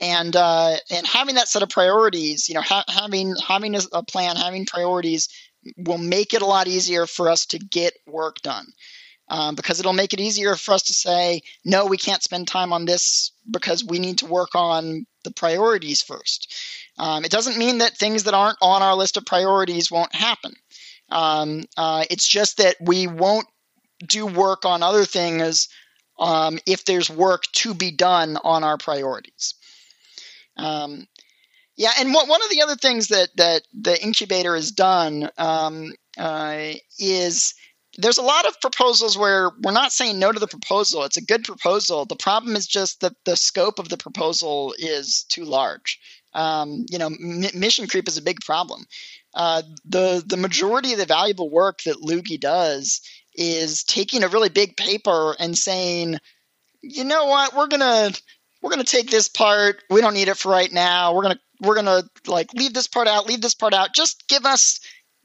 [0.00, 4.36] and uh, and having that set of priorities you know ha- having having a, plan
[4.36, 5.28] having priorities
[5.76, 8.66] will make it a lot easier for us to get work done.
[9.28, 12.72] Um, because it'll make it easier for us to say no we can't spend time
[12.72, 16.54] on this because we need to work on the priorities first.
[16.96, 20.54] Um, it doesn't mean that things that aren't on our list of priorities won't happen.
[21.10, 23.46] Um, uh, it's just that we won't
[24.06, 25.68] do work on other things
[26.18, 29.54] um, if there's work to be done on our priorities.
[30.56, 31.06] Um,
[31.76, 35.92] yeah, and one, one of the other things that that the incubator has done um,
[36.18, 37.54] uh, is
[37.98, 41.04] there's a lot of proposals where we're not saying no to the proposal.
[41.04, 42.04] It's a good proposal.
[42.04, 45.98] The problem is just that the scope of the proposal is too large.
[46.34, 48.84] Um, you know, m- mission creep is a big problem.
[49.34, 53.02] Uh, the the majority of the valuable work that Loogie does
[53.34, 56.16] is taking a really big paper and saying,
[56.82, 58.12] you know what, we're gonna
[58.66, 59.84] we're gonna take this part.
[59.90, 61.14] We don't need it for right now.
[61.14, 63.94] We're gonna we're gonna like leave this part out, leave this part out.
[63.94, 64.80] Just give us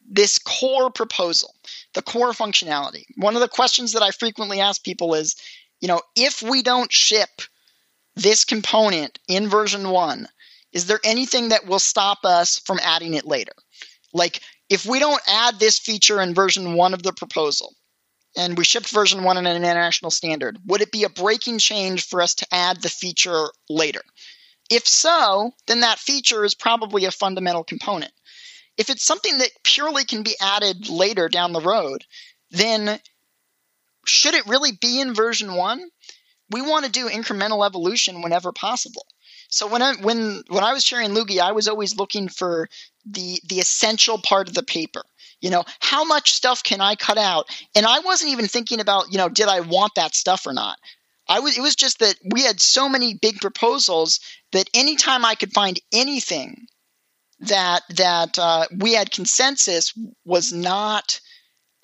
[0.07, 1.55] this core proposal,
[1.95, 3.03] the core functionality.
[3.15, 5.35] One of the questions that I frequently ask people is,
[5.79, 7.41] you know, if we don't ship
[8.15, 10.27] this component in version one,
[10.71, 13.53] is there anything that will stop us from adding it later?
[14.13, 17.73] Like, if we don't add this feature in version one of the proposal,
[18.36, 22.05] and we shipped version one in an international standard, would it be a breaking change
[22.07, 24.01] for us to add the feature later?
[24.69, 28.13] If so, then that feature is probably a fundamental component.
[28.77, 32.05] If it's something that purely can be added later down the road,
[32.51, 32.99] then
[34.05, 35.89] should it really be in version one?
[36.49, 39.05] We want to do incremental evolution whenever possible.
[39.49, 42.69] So when I when when I was sharing Loogie, I was always looking for
[43.05, 45.03] the the essential part of the paper.
[45.41, 47.45] You know, how much stuff can I cut out?
[47.75, 50.77] And I wasn't even thinking about, you know, did I want that stuff or not?
[51.27, 54.19] I was it was just that we had so many big proposals
[54.51, 56.67] that anytime I could find anything
[57.41, 59.93] that that uh, we had consensus
[60.25, 61.19] was not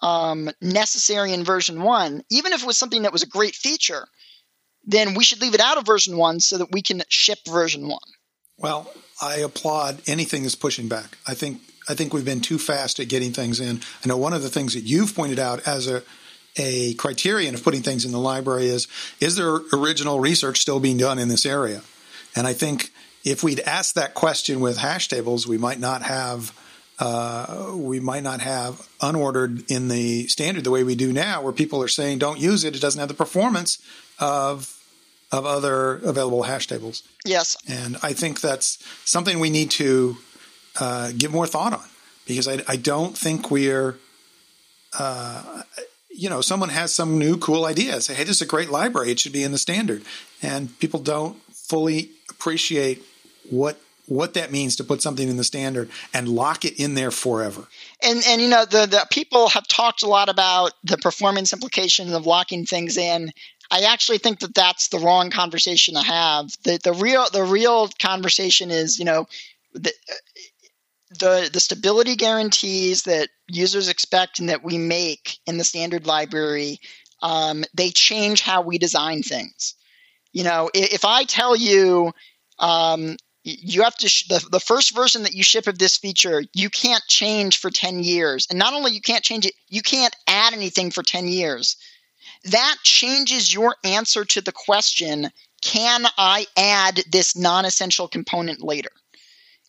[0.01, 4.07] um, necessary in version one, even if it was something that was a great feature,
[4.85, 7.87] then we should leave it out of version one so that we can ship version
[7.87, 7.99] one.
[8.57, 8.91] Well,
[9.21, 11.17] I applaud anything that's pushing back.
[11.27, 13.81] I think I think we've been too fast at getting things in.
[14.03, 16.03] I know one of the things that you've pointed out as a
[16.59, 18.87] a criterion of putting things in the library is
[19.19, 21.81] is there original research still being done in this area?
[22.35, 22.91] And I think
[23.23, 26.53] if we'd asked that question with hash tables, we might not have
[26.99, 31.53] uh, we might not have unordered in the standard the way we do now, where
[31.53, 33.77] people are saying don't use it; it doesn't have the performance
[34.19, 34.73] of
[35.31, 37.03] of other available hash tables.
[37.23, 40.17] Yes, and I think that's something we need to
[40.79, 41.85] uh, give more thought on
[42.25, 43.97] because I, I don't think we're,
[44.97, 45.63] uh,
[46.09, 47.99] you know, someone has some new cool idea.
[48.01, 49.11] Say, hey, this is a great library.
[49.11, 50.03] It should be in the standard.
[50.41, 53.03] And people don't fully appreciate
[53.49, 57.11] what what that means to put something in the standard and lock it in there
[57.11, 57.67] forever.
[58.01, 62.13] And and you know the the people have talked a lot about the performance implications
[62.13, 63.31] of locking things in.
[63.69, 66.51] I actually think that that's the wrong conversation to have.
[66.63, 69.27] The the real the real conversation is you know
[69.73, 69.91] the
[71.09, 76.79] the the stability guarantees that users expect and that we make in the standard library
[77.21, 79.73] um, they change how we design things.
[80.33, 82.11] You know, if, if I tell you
[82.59, 86.43] um, you have to sh- the, the first version that you ship of this feature
[86.53, 88.47] you can't change for 10 years.
[88.49, 91.77] And not only you can't change it you can't add anything for 10 years.
[92.45, 95.31] That changes your answer to the question
[95.63, 98.91] can i add this non-essential component later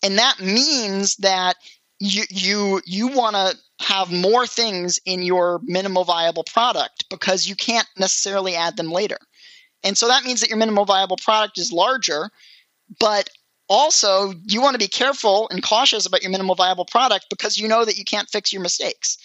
[0.03, 1.57] and that means that
[1.99, 7.55] you you you want to have more things in your minimal viable product because you
[7.55, 9.19] can't necessarily add them later
[9.85, 12.31] and so that means that your minimal viable product is larger
[12.99, 13.29] but
[13.69, 17.69] also you want to be careful and cautious about your minimal viable product because you
[17.69, 19.19] know that you can't fix your mistakes.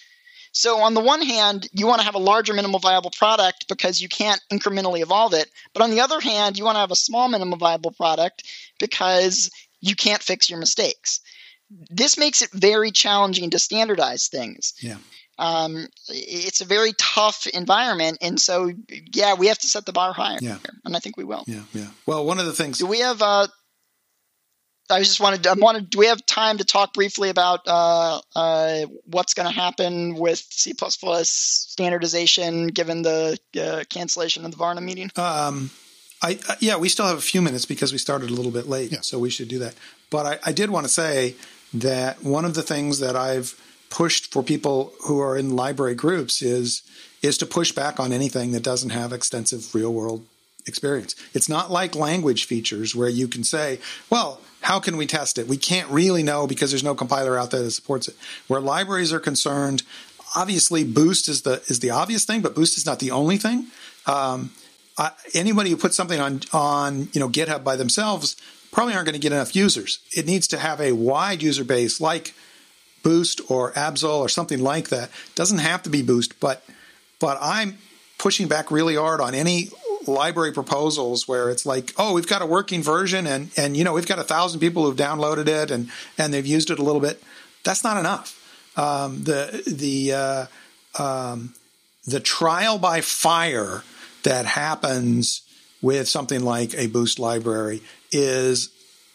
[0.51, 4.01] So on the one hand, you want to have a larger minimal viable product because
[4.01, 5.49] you can't incrementally evolve it.
[5.73, 8.43] But on the other hand, you want to have a small minimal viable product
[8.79, 9.49] because
[9.83, 11.19] you can't fix your mistakes.
[11.89, 14.73] This makes it very challenging to standardize things.
[14.81, 14.97] Yeah.
[15.37, 18.71] Um, it's a very tough environment, and so
[19.13, 20.37] yeah, we have to set the bar higher.
[20.39, 20.57] Yeah.
[20.85, 21.43] and I think we will.
[21.47, 21.87] Yeah, yeah.
[22.05, 23.47] Well, one of the things Do we have uh,
[24.89, 28.81] I just wanted I wanted do we have time to talk briefly about uh, uh,
[29.05, 35.09] what's going to happen with C++ standardization given the uh, cancellation of the Varna meeting?
[35.15, 35.71] Um,
[36.23, 38.67] I, uh, yeah, we still have a few minutes because we started a little bit
[38.67, 39.01] late, Yeah.
[39.01, 39.75] so we should do that.
[40.09, 41.35] But I, I did want to say
[41.73, 43.59] that one of the things that I've
[43.89, 46.81] pushed for people who are in library groups is
[47.21, 50.25] is to push back on anything that doesn't have extensive real world
[50.65, 51.15] experience.
[51.33, 55.47] It's not like language features where you can say, well, how can we test it?
[55.47, 58.15] We can't really know because there's no compiler out there that supports it.
[58.47, 59.83] Where libraries are concerned,
[60.35, 63.67] obviously Boost is the is the obvious thing, but Boost is not the only thing.
[64.05, 64.51] Um,
[64.97, 68.35] I, anybody who puts something on on you know GitHub by themselves
[68.71, 69.99] probably aren't going to get enough users.
[70.15, 72.33] It needs to have a wide user base like
[73.03, 75.09] Boost or Abseil or something like that.
[75.35, 76.63] Doesn't have to be Boost, but
[77.19, 77.77] but I'm
[78.17, 79.69] pushing back really hard on any
[80.07, 83.93] library proposals where it's like, oh, we've got a working version and and you know
[83.93, 87.01] we've got a thousand people who've downloaded it and and they've used it a little
[87.01, 87.21] bit.
[87.63, 88.39] That's not enough.
[88.75, 90.45] Um, the the uh,
[91.01, 91.53] um,
[92.05, 93.83] the trial by fire
[94.23, 95.41] that happens
[95.81, 98.69] with something like a boost library is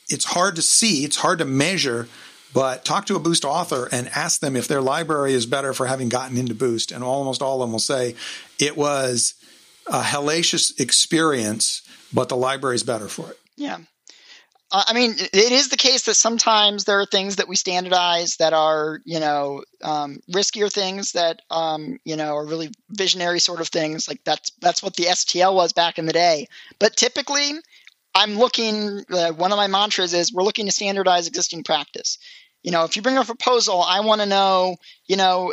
[0.08, 2.08] it's hard to see, it's hard to measure,
[2.54, 5.86] but talk to a boost author and ask them if their library is better for
[5.86, 8.14] having gotten into boost and almost all of them will say
[8.58, 9.34] it was
[9.86, 11.82] a hellacious experience,
[12.12, 13.38] but the library is better for it.
[13.56, 13.78] Yeah.
[14.70, 18.36] Uh, I mean, it is the case that sometimes there are things that we standardize
[18.36, 23.60] that are, you know, um, riskier things that, um, you know, are really visionary sort
[23.60, 24.08] of things.
[24.08, 26.48] Like that's that's what the STL was back in the day.
[26.78, 27.52] But typically,
[28.14, 29.04] I'm looking.
[29.10, 32.18] Uh, one of my mantras is we're looking to standardize existing practice.
[32.62, 35.52] You know, if you bring a proposal, I want to know, you know,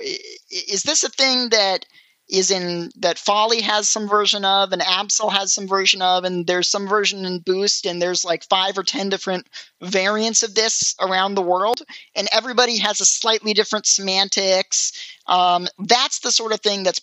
[0.51, 1.85] is this a thing that
[2.27, 6.47] is in that Folly has some version of, and Abseil has some version of, and
[6.47, 9.47] there's some version in Boost, and there's like five or ten different
[9.81, 11.81] variants of this around the world,
[12.15, 14.91] and everybody has a slightly different semantics.
[15.27, 17.01] Um, that's the sort of thing that's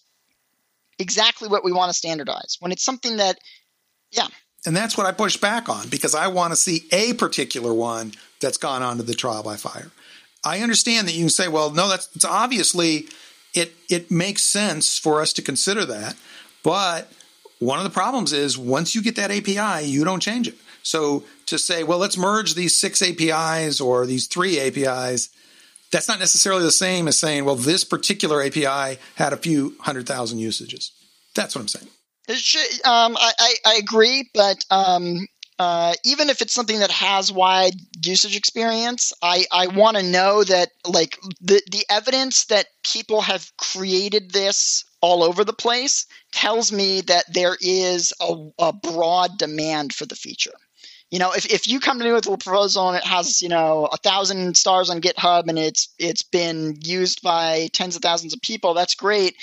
[0.99, 2.57] exactly what we want to standardize.
[2.61, 3.39] When it's something that,
[4.11, 4.29] yeah,
[4.65, 8.13] And that's what I push back on because I want to see a particular one
[8.41, 9.91] that's gone on to the trial by fire.
[10.45, 13.07] I understand that you can say, well, no, that's it's obviously
[13.55, 16.17] it it makes sense for us to consider that,
[16.63, 17.13] but
[17.59, 20.57] one of the problems is once you get that API, you don't change it.
[20.83, 25.29] So to say, well, let's merge these six APIs or these three APIs,
[25.93, 30.09] that's not necessarily the same as saying, well, this particular API had a few hundred
[30.09, 30.91] thousand usages.
[31.37, 31.89] That's what I'm saying.
[32.85, 35.27] Um, I, I, agree, but um,
[35.59, 37.75] uh, even if it's something that has wide
[38.05, 43.53] usage experience, I, I want to know that like the, the evidence that people have
[43.57, 49.93] created this all over the place tells me that there is a, a broad demand
[49.95, 50.55] for the feature.
[51.11, 53.49] You know, if, if you come to me with a proposal and it has, you
[53.51, 58.33] know, a thousand stars on GitHub and it's it's been used by tens of thousands
[58.33, 59.37] of people, that's great.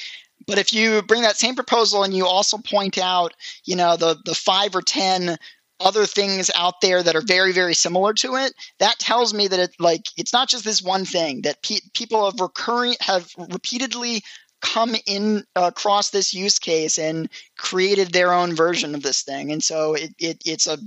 [0.48, 3.36] But if you bring that same proposal and you also point out,
[3.66, 5.38] you know, the the five or ten
[5.80, 9.60] other things out there that are very very similar to it, that tells me that
[9.60, 14.22] it like it's not just this one thing that pe- people have recurring have repeatedly
[14.62, 19.52] come in uh, across this use case and created their own version of this thing,
[19.52, 20.78] and so it, it it's a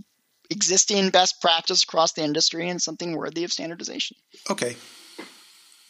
[0.51, 4.17] existing best practice across the industry and something worthy of standardization.
[4.51, 4.77] Okay,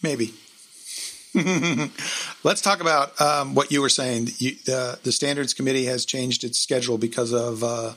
[0.02, 0.32] maybe.
[2.44, 4.28] Let's talk about um, what you were saying.
[4.36, 7.94] You, the the standards committee has changed its schedule because of uh,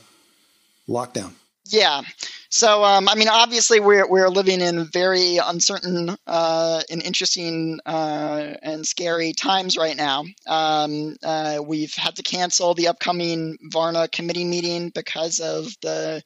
[0.88, 1.32] lockdown.
[1.68, 2.02] Yeah.
[2.48, 8.54] So, um, I mean, obviously, we're we're living in very uncertain uh, and interesting uh,
[8.62, 10.24] and scary times right now.
[10.46, 16.22] Um, uh, we've had to cancel the upcoming Varna committee meeting because of the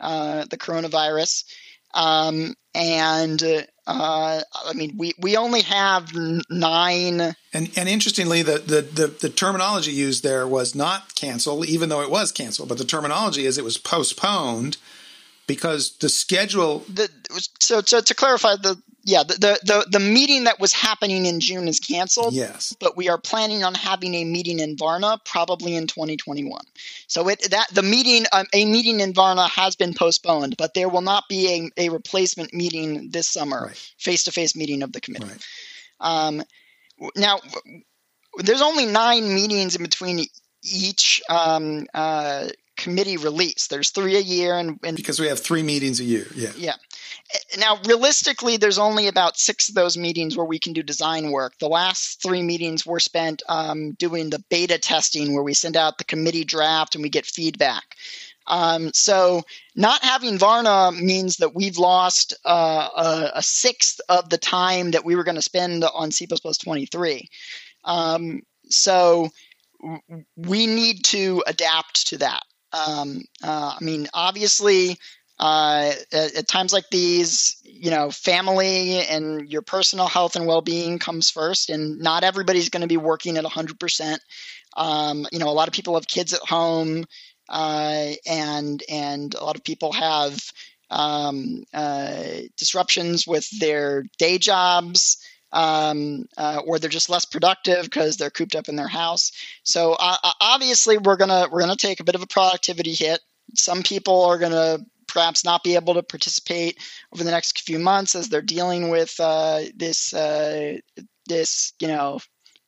[0.00, 1.44] uh, the coronavirus.
[1.92, 6.10] Um, and uh, I mean, we, we only have
[6.48, 7.20] nine.
[7.52, 12.00] And and interestingly, the, the, the, the, terminology used there was not cancel, even though
[12.00, 12.70] it was canceled.
[12.70, 14.78] But the terminology is it was postponed
[15.46, 16.80] because the schedule.
[16.88, 17.10] The,
[17.60, 21.38] so, so to clarify, the yeah, the, the, the the meeting that was happening in
[21.40, 22.32] June is canceled.
[22.32, 26.60] Yes, but we are planning on having a meeting in Varna probably in 2021.
[27.06, 30.88] So it that the meeting um, a meeting in Varna has been postponed, but there
[30.88, 35.00] will not be a, a replacement meeting this summer, face to face meeting of the
[35.00, 35.26] committee.
[35.26, 35.44] Right.
[36.00, 36.42] Um,
[37.16, 37.40] now,
[38.38, 40.26] there's only nine meetings in between
[40.62, 43.68] each um, uh, committee release.
[43.68, 46.26] There's three a year, and, and, because we have three meetings a year.
[46.34, 46.52] Yeah.
[46.56, 46.74] Yeah.
[47.58, 51.58] Now, realistically, there's only about six of those meetings where we can do design work.
[51.58, 55.98] The last three meetings were spent um, doing the beta testing, where we send out
[55.98, 57.96] the committee draft and we get feedback.
[58.46, 59.42] Um, so,
[59.74, 65.04] not having Varna means that we've lost uh, a, a, sixth of the time that
[65.04, 67.28] we were going to spend on C 23.
[67.84, 69.30] Um, so,
[70.36, 72.42] we need to adapt to that.
[72.74, 74.98] Um, uh, I mean, obviously,
[75.38, 80.62] uh, at, at, times like these, you know, family and your personal health and well
[80.62, 84.18] being comes first, and not everybody's going to be working at 100%.
[84.76, 87.04] Um, you know, a lot of people have kids at home,
[87.48, 90.38] uh, and and a lot of people have
[90.90, 92.24] um, uh,
[92.56, 95.18] disruptions with their day jobs.
[95.54, 99.30] Um, uh, or they're just less productive because they're cooped up in their house.
[99.62, 103.20] So uh, obviously, we're gonna we're gonna take a bit of a productivity hit.
[103.54, 106.78] Some people are gonna perhaps not be able to participate
[107.14, 110.76] over the next few months as they're dealing with uh, this uh,
[111.28, 112.18] this you know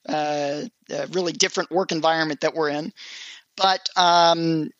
[0.08, 0.62] uh,
[1.10, 2.92] really different work environment that we're in.
[3.56, 4.70] But um,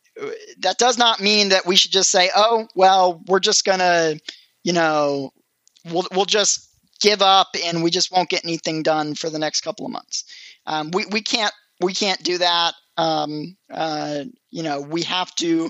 [0.59, 4.15] that does not mean that we should just say, "Oh, well, we're just gonna,
[4.63, 5.31] you know,
[5.85, 6.66] we'll we'll just
[6.99, 10.25] give up and we just won't get anything done for the next couple of months."
[10.65, 12.73] Um, we we can't we can't do that.
[12.97, 15.69] Um, uh, you know, we have to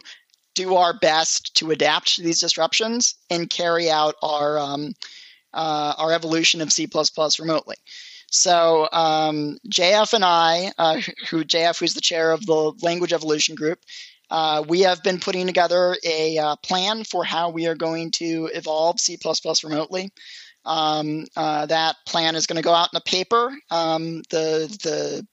[0.56, 4.94] do our best to adapt to these disruptions and carry out our um,
[5.54, 6.88] uh, our evolution of C++
[7.40, 7.76] remotely.
[8.30, 11.00] So um, JF and I, uh,
[11.30, 13.80] who JF, who's the chair of the Language Evolution Group,
[14.30, 18.50] uh, we have been putting together a uh, plan for how we are going to
[18.54, 19.18] evolve C++
[19.64, 20.12] remotely.
[20.68, 23.58] Um, uh, that plan is going to go out in a paper.
[23.72, 25.26] Um, the the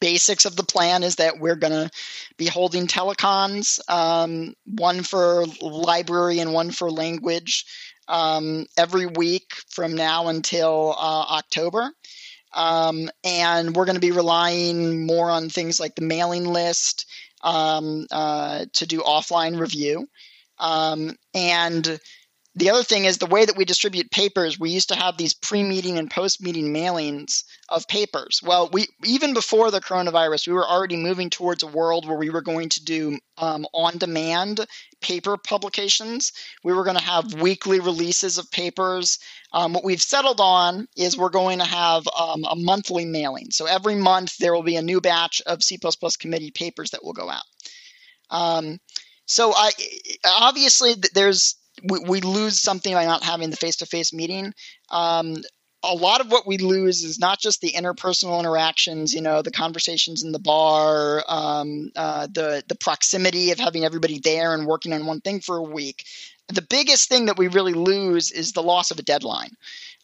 [0.00, 1.90] basics of the plan is that we're going to
[2.36, 7.64] be holding telecons, um, one for library and one for language,
[8.08, 11.90] um, every week from now until uh, October.
[12.52, 17.06] Um, and we're going to be relying more on things like the mailing list
[17.42, 20.08] um, uh, to do offline review.
[20.60, 22.00] And
[22.58, 24.58] the other thing is the way that we distribute papers.
[24.58, 28.40] We used to have these pre-meeting and post-meeting mailings of papers.
[28.42, 32.30] Well, we even before the coronavirus, we were already moving towards a world where we
[32.30, 34.66] were going to do um, on-demand
[35.00, 36.32] paper publications.
[36.64, 39.20] We were going to have weekly releases of papers.
[39.52, 43.50] Um, what we've settled on is we're going to have um, a monthly mailing.
[43.52, 45.78] So every month there will be a new batch of C++
[46.18, 47.44] committee papers that will go out.
[48.30, 48.78] Um,
[49.26, 49.70] so I
[50.24, 54.52] obviously there's we, we lose something by not having the face-to-face meeting.
[54.90, 55.36] Um,
[55.82, 59.50] a lot of what we lose is not just the interpersonal interactions, you know, the
[59.50, 64.92] conversations in the bar, um, uh, the the proximity of having everybody there and working
[64.92, 66.04] on one thing for a week.
[66.48, 69.50] The biggest thing that we really lose is the loss of a deadline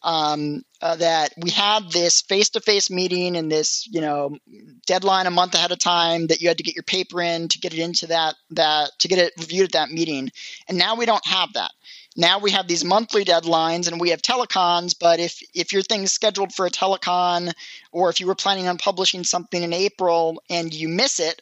[0.05, 4.37] um, uh, that we had this face-to-face meeting and this you know
[4.85, 7.59] deadline a month ahead of time that you had to get your paper in to
[7.59, 10.31] get it into that that to get it reviewed at that meeting.
[10.69, 11.71] And now we don't have that.
[12.15, 16.03] Now we have these monthly deadlines and we have telecons but if if your thing
[16.03, 17.51] is scheduled for a telecon
[17.91, 21.41] or if you were planning on publishing something in april and you miss it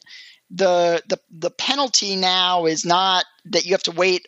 [0.50, 4.26] the the the penalty now is not that you have to wait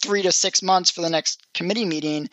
[0.00, 2.28] three to six months for the next committee meeting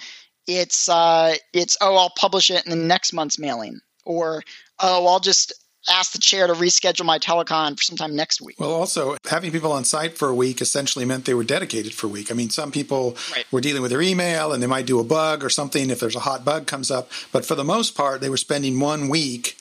[0.47, 4.43] it's uh, it's oh I'll publish it in the next month's mailing, or
[4.79, 5.53] oh I'll just
[5.87, 8.59] ask the chair to reschedule my telecon for sometime next week.
[8.59, 12.07] Well, also having people on site for a week essentially meant they were dedicated for
[12.07, 12.31] a week.
[12.31, 13.45] I mean, some people right.
[13.51, 16.15] were dealing with their email and they might do a bug or something if there's
[16.15, 17.11] a hot bug comes up.
[17.31, 19.57] But for the most part, they were spending one week.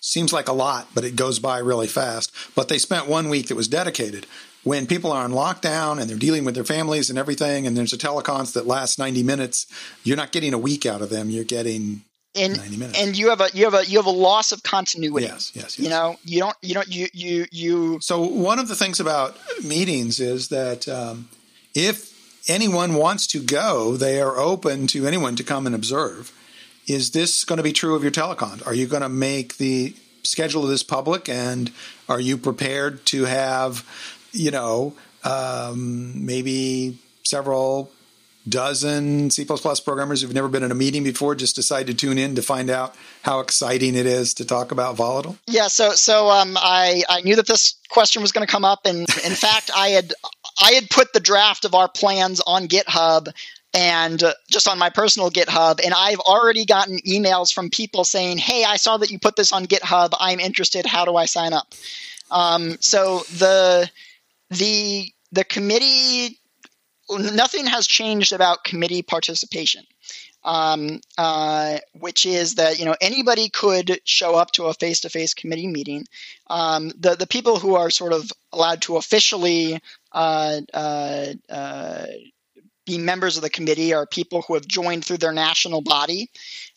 [0.00, 2.32] Seems like a lot, but it goes by really fast.
[2.54, 4.26] But they spent one week that was dedicated.
[4.64, 7.92] When people are on lockdown and they're dealing with their families and everything, and there's
[7.92, 9.66] a telecons that lasts 90 minutes,
[10.02, 11.30] you're not getting a week out of them.
[11.30, 12.02] You're getting
[12.36, 12.58] and
[12.96, 15.26] and you have a you have a you have a loss of continuity.
[15.26, 15.78] Yes, yes, yes.
[15.78, 17.98] You know, you don't you don't you you you.
[18.00, 21.28] So one of the things about meetings is that um,
[21.74, 22.12] if
[22.48, 26.32] anyone wants to go, they are open to anyone to come and observe.
[26.86, 28.66] Is this going to be true of your telecon?
[28.66, 29.94] Are you going to make the
[30.24, 31.70] schedule of this public, and
[32.08, 33.86] are you prepared to have,
[34.34, 37.90] you know, um, maybe several
[38.48, 42.34] dozen C++ programmers who've never been in a meeting before just decide to tune in
[42.34, 45.36] to find out how exciting it is to talk about volatile?
[45.46, 48.86] Yeah, so so um, I I knew that this question was going to come up,
[48.86, 50.12] and in fact, I had
[50.60, 53.32] I had put the draft of our plans on GitHub
[53.72, 58.38] and uh, just on my personal GitHub, and I've already gotten emails from people saying,
[58.38, 60.10] "Hey, I saw that you put this on GitHub.
[60.18, 60.86] I'm interested.
[60.86, 61.72] How do I sign up?"
[62.30, 63.90] Um, so the
[64.50, 66.38] the the committee
[67.10, 69.84] nothing has changed about committee participation.
[70.46, 75.68] Um, uh, which is that you know anybody could show up to a face-to-face committee
[75.68, 76.04] meeting.
[76.48, 79.80] Um, the the people who are sort of allowed to officially
[80.12, 82.06] uh, uh, uh
[82.84, 86.30] be members of the committee are people who have joined through their national body.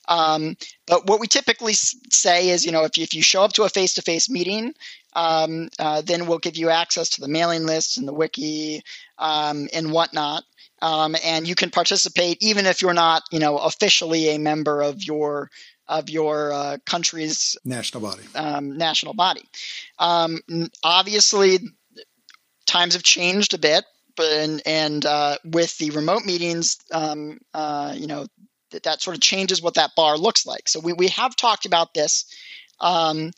[0.08, 0.56] Um,
[0.86, 3.64] but what we typically say is, you know, if you, if you show up to
[3.64, 4.74] a face-to-face meeting,
[5.14, 8.84] um, uh, then we'll give you access to the mailing lists and the wiki
[9.18, 10.44] um, and whatnot.
[10.82, 15.04] Um, and you can participate even if you're not, you know, officially a member of
[15.04, 15.50] your
[15.88, 18.24] of your uh, country's national body.
[18.36, 19.44] Um, national body.
[19.98, 20.40] Um,
[20.84, 21.60] obviously,
[22.66, 23.86] times have changed a bit,
[24.16, 28.28] but and, and uh, with the remote meetings, um, uh, you know,
[28.78, 30.70] that, that sort of changes what that bar looks like.
[30.70, 32.26] So we we have talked about this.
[32.80, 33.32] Um,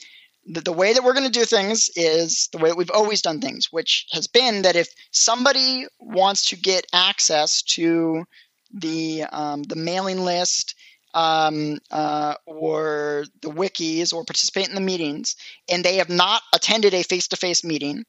[0.46, 3.22] the, the way that we're going to do things is the way that we've always
[3.22, 8.26] done things, which has been that if somebody wants to get access to
[8.74, 10.76] the um, the mailing list
[11.14, 15.36] um, uh, or the wikis or participate in the meetings,
[15.72, 18.06] and they have not attended a face to face meeting,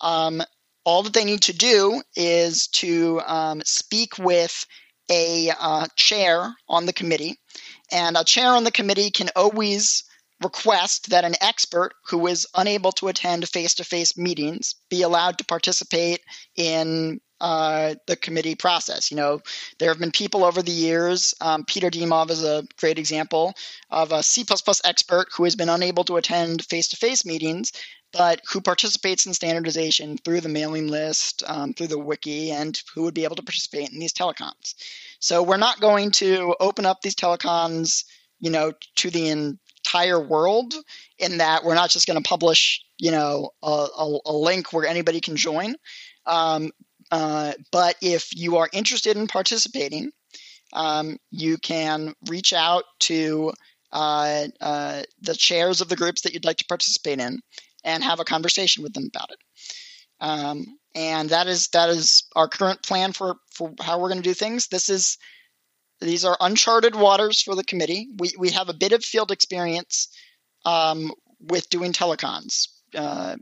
[0.00, 0.42] um,
[0.84, 4.66] all that they need to do is to um, speak with
[5.10, 7.38] a uh, chair on the committee.
[7.92, 10.04] And a chair on the committee can always
[10.42, 15.38] request that an expert who is unable to attend face to face meetings be allowed
[15.38, 16.20] to participate
[16.56, 19.10] in uh, the committee process.
[19.10, 19.40] You know,
[19.78, 21.34] there have been people over the years.
[21.40, 23.54] Um, Peter Dimov is a great example
[23.90, 24.44] of a C
[24.84, 27.72] expert who has been unable to attend face to face meetings,
[28.14, 33.02] but who participates in standardization through the mailing list, um, through the wiki, and who
[33.02, 34.74] would be able to participate in these telecons.
[35.18, 38.04] So we're not going to open up these telecons,
[38.38, 40.74] you know, to the entire world
[41.18, 44.86] in that we're not just going to publish, you know, a, a, a, link where
[44.86, 45.74] anybody can join.
[46.26, 46.70] Um,
[47.10, 50.10] uh, but if you are interested in participating,
[50.72, 53.52] um, you can reach out to
[53.92, 57.40] uh, uh, the chairs of the groups that you'd like to participate in
[57.84, 59.38] and have a conversation with them about it.
[60.20, 64.28] Um, and that is that is our current plan for for how we're going to
[64.28, 64.68] do things.
[64.68, 65.18] This is
[66.00, 68.08] these are uncharted waters for the committee.
[68.18, 70.08] We we have a bit of field experience
[70.64, 72.68] um, with doing telecons.
[72.94, 73.36] Uh,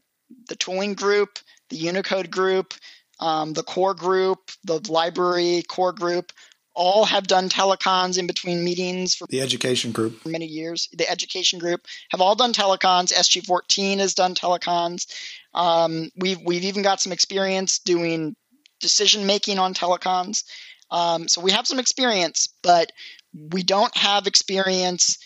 [0.49, 1.39] the tooling group,
[1.69, 2.75] the Unicode group,
[3.21, 6.33] um, the core group, the library core group,
[6.75, 10.89] all have done telecons in between meetings for the education group for many years.
[10.93, 13.13] The education group have all done telecons.
[13.13, 15.07] SG14 has done telecons.
[15.55, 18.35] Um, we've we've even got some experience doing
[18.81, 20.45] decision making on telecons.
[20.91, 22.93] Um, so we have some experience, but
[23.33, 25.19] we don't have experience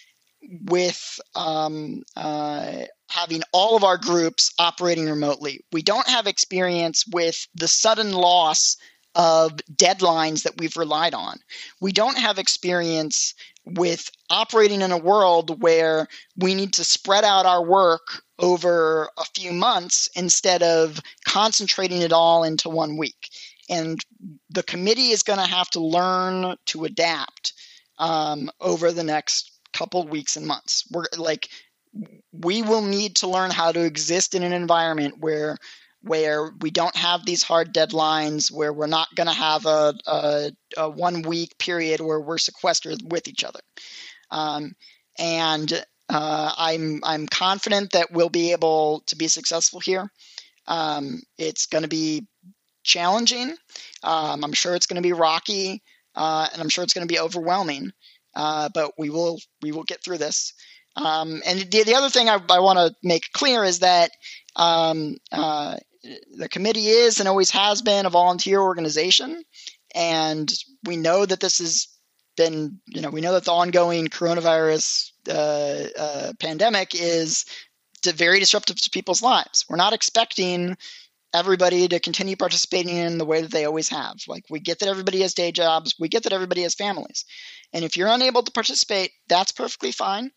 [0.64, 5.64] with um, uh, having all of our groups operating remotely.
[5.72, 8.76] We don't have experience with the sudden loss
[9.16, 11.38] of deadlines that we've relied on.
[11.80, 16.06] We don't have experience with operating in a world where
[16.36, 22.12] we need to spread out our work over a few months instead of concentrating it
[22.12, 23.30] all into one week.
[23.70, 23.98] And
[24.50, 27.54] the committee is going to have to learn to adapt
[27.98, 30.84] um, over the next couple weeks and months.
[30.92, 31.48] We're like,
[32.32, 35.56] we will need to learn how to exist in an environment where
[36.02, 40.50] where we don't have these hard deadlines, where we're not going to have a, a,
[40.76, 43.60] a, one week period where we're sequestered with each other.
[44.30, 44.72] Um,
[45.18, 45.72] and
[46.08, 50.08] uh, I'm I'm confident that we'll be able to be successful here.
[50.68, 52.26] Um, it's going to be
[52.84, 53.54] challenging.
[54.02, 55.82] Um, I'm sure it's going to be rocky,
[56.14, 57.92] uh, and I'm sure it's going to be overwhelming.
[58.34, 60.52] Uh, but we will we will get through this.
[60.96, 64.12] Um, and the, the, other thing I, I want to make clear is that
[64.56, 65.76] um, uh,
[66.36, 69.42] the committee is and always has been a volunteer organization,
[69.94, 70.52] and
[70.84, 71.88] we know that this has
[72.36, 77.44] been you know we know that the ongoing coronavirus uh, uh, pandemic is
[78.12, 79.64] very disruptive to people's lives.
[79.68, 80.76] We're not expecting
[81.34, 84.16] everybody to continue participating in the way that they always have.
[84.28, 87.24] Like we get that everybody has day jobs, we get that everybody has families.
[87.72, 90.30] And if you're unable to participate, that's perfectly fine.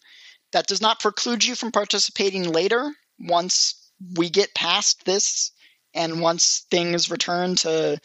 [0.51, 3.78] That does not preclude you from participating later once
[4.15, 5.51] we get past this
[5.93, 7.99] and once things return to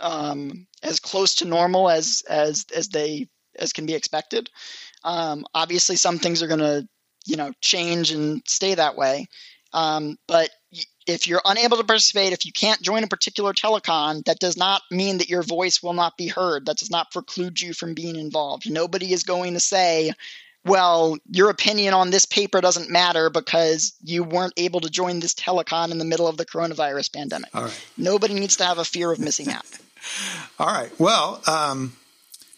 [0.00, 4.50] um, as close to normal as as as they as can be expected.
[5.04, 6.88] Um, obviously, some things are going to
[7.26, 9.28] you know change and stay that way.
[9.72, 10.50] Um, but
[11.06, 14.82] if you're unable to participate, if you can't join a particular telecon, that does not
[14.90, 16.66] mean that your voice will not be heard.
[16.66, 18.70] That does not preclude you from being involved.
[18.70, 20.12] Nobody is going to say,
[20.64, 25.34] well, your opinion on this paper doesn't matter because you weren't able to join this
[25.34, 27.50] telecon in the middle of the coronavirus pandemic.
[27.54, 27.86] All right.
[27.96, 29.66] Nobody needs to have a fear of missing out.
[30.58, 30.90] All right.
[30.98, 31.96] Well, um,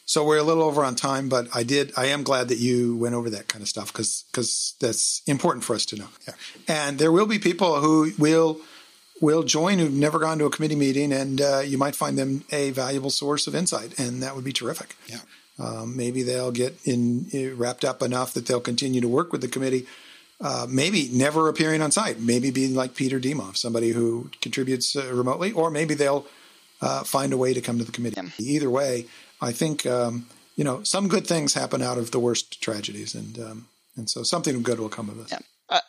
[0.04, 1.92] so we're a little over on time, but I did.
[1.96, 5.64] I am glad that you went over that kind of stuff because because that's important
[5.64, 6.08] for us to know.
[6.26, 6.34] Yeah.
[6.68, 8.60] And there will be people who will
[9.20, 12.44] will join who've never gone to a committee meeting, and uh, you might find them
[12.52, 14.94] a valuable source of insight, and that would be terrific.
[15.08, 15.20] Yeah.
[15.58, 19.40] Um, maybe they'll get in uh, wrapped up enough that they'll continue to work with
[19.40, 19.86] the committee.
[20.38, 22.20] Uh, maybe never appearing on site.
[22.20, 26.26] Maybe being like Peter Dimov, somebody who contributes uh, remotely, or maybe they'll
[26.82, 28.20] uh, find a way to come to the committee.
[28.38, 29.06] Either way,
[29.40, 30.26] I think um,
[30.56, 34.22] you know some good things happen out of the worst tragedies, and um, and so
[34.22, 35.30] something good will come of this.
[35.30, 35.38] Yeah.
[35.70, 35.80] Uh,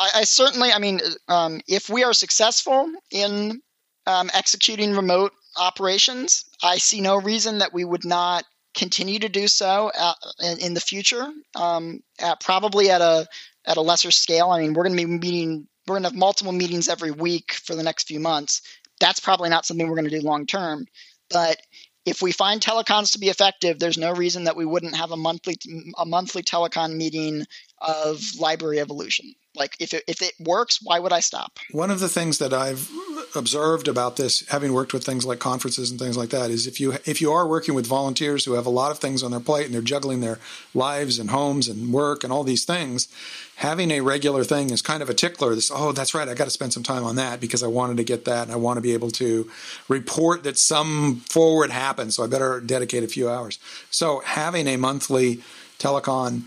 [0.00, 3.62] I, I, certainly, I mean, um, if we are successful in
[4.06, 8.44] um, executing remote operations, I see no reason that we would not
[8.74, 13.26] continue to do so at, in, in, the future, um, at probably at a
[13.66, 14.50] at a lesser scale.
[14.50, 17.52] I mean, we're going to be meeting, we're going to have multiple meetings every week
[17.52, 18.62] for the next few months.
[19.00, 20.86] That's probably not something we're going to do long term.
[21.30, 21.58] But
[22.04, 25.16] if we find telecons to be effective, there's no reason that we wouldn't have a
[25.16, 25.56] monthly
[25.98, 27.44] a monthly telecon meeting
[27.80, 29.34] of library evolution.
[29.54, 31.58] Like if it, if it works, why would I stop?
[31.70, 32.90] One of the things that I've
[33.34, 36.80] observed about this, having worked with things like conferences and things like that, is if
[36.80, 39.40] you if you are working with volunteers who have a lot of things on their
[39.40, 40.38] plate and they're juggling their
[40.74, 43.08] lives and homes and work and all these things,
[43.56, 45.54] having a regular thing is kind of a tickler.
[45.54, 47.96] This, oh, that's right, I got to spend some time on that because I wanted
[47.98, 49.50] to get that and I want to be able to
[49.88, 53.58] report that some forward happened, so I better dedicate a few hours.
[53.90, 55.40] So having a monthly
[55.78, 56.42] telecon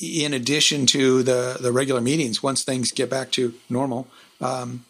[0.00, 4.06] in addition to the the regular meetings, once things get back to normal.
[4.40, 4.84] Um,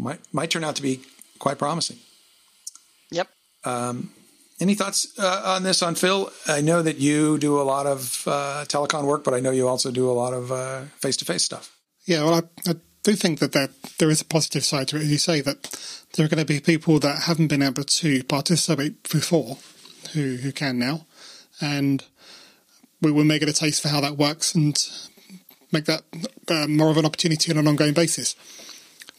[0.00, 1.00] might might turn out to be
[1.38, 1.98] quite promising.
[3.10, 3.28] Yep.
[3.64, 4.10] Um,
[4.60, 6.30] any thoughts uh, on this on Phil?
[6.46, 9.68] I know that you do a lot of uh, telecon work, but I know you
[9.68, 11.74] also do a lot of face to face stuff.
[12.04, 15.02] Yeah, well, I, I do think that there, there is a positive side to it.
[15.02, 15.62] As you say, that
[16.14, 19.58] there are going to be people that haven't been able to participate before
[20.12, 21.06] who, who can now.
[21.60, 22.04] And
[23.00, 24.76] we will make it a taste for how that works and
[25.72, 26.02] make that
[26.48, 28.34] uh, more of an opportunity on an ongoing basis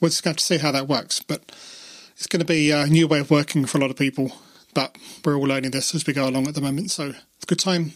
[0.01, 1.21] we're just going to see how that works.
[1.21, 1.51] But
[2.17, 4.33] it's going to be a new way of working for a lot of people.
[4.73, 6.91] But we're all learning this as we go along at the moment.
[6.91, 7.93] So it's a good time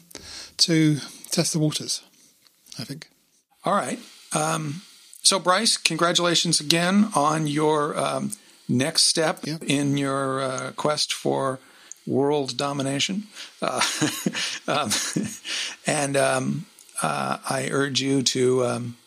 [0.57, 0.97] to
[1.31, 2.01] test the waters,
[2.79, 3.09] I think.
[3.63, 3.99] All right.
[4.33, 4.81] Um,
[5.21, 8.31] so, Bryce, congratulations again on your um,
[8.69, 11.59] next step in your uh, quest for
[12.05, 13.23] world domination.
[13.61, 13.81] Uh,
[14.67, 14.91] um,
[15.87, 16.65] and um,
[17.01, 18.97] uh, I urge you to um,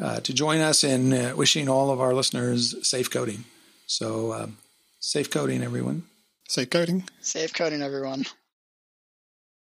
[0.00, 3.44] uh, to join us in uh, wishing all of our listeners safe coding.
[3.86, 4.58] So, um,
[5.00, 6.04] safe coding, everyone.
[6.48, 7.04] Safe coding.
[7.20, 8.26] Safe coding, everyone.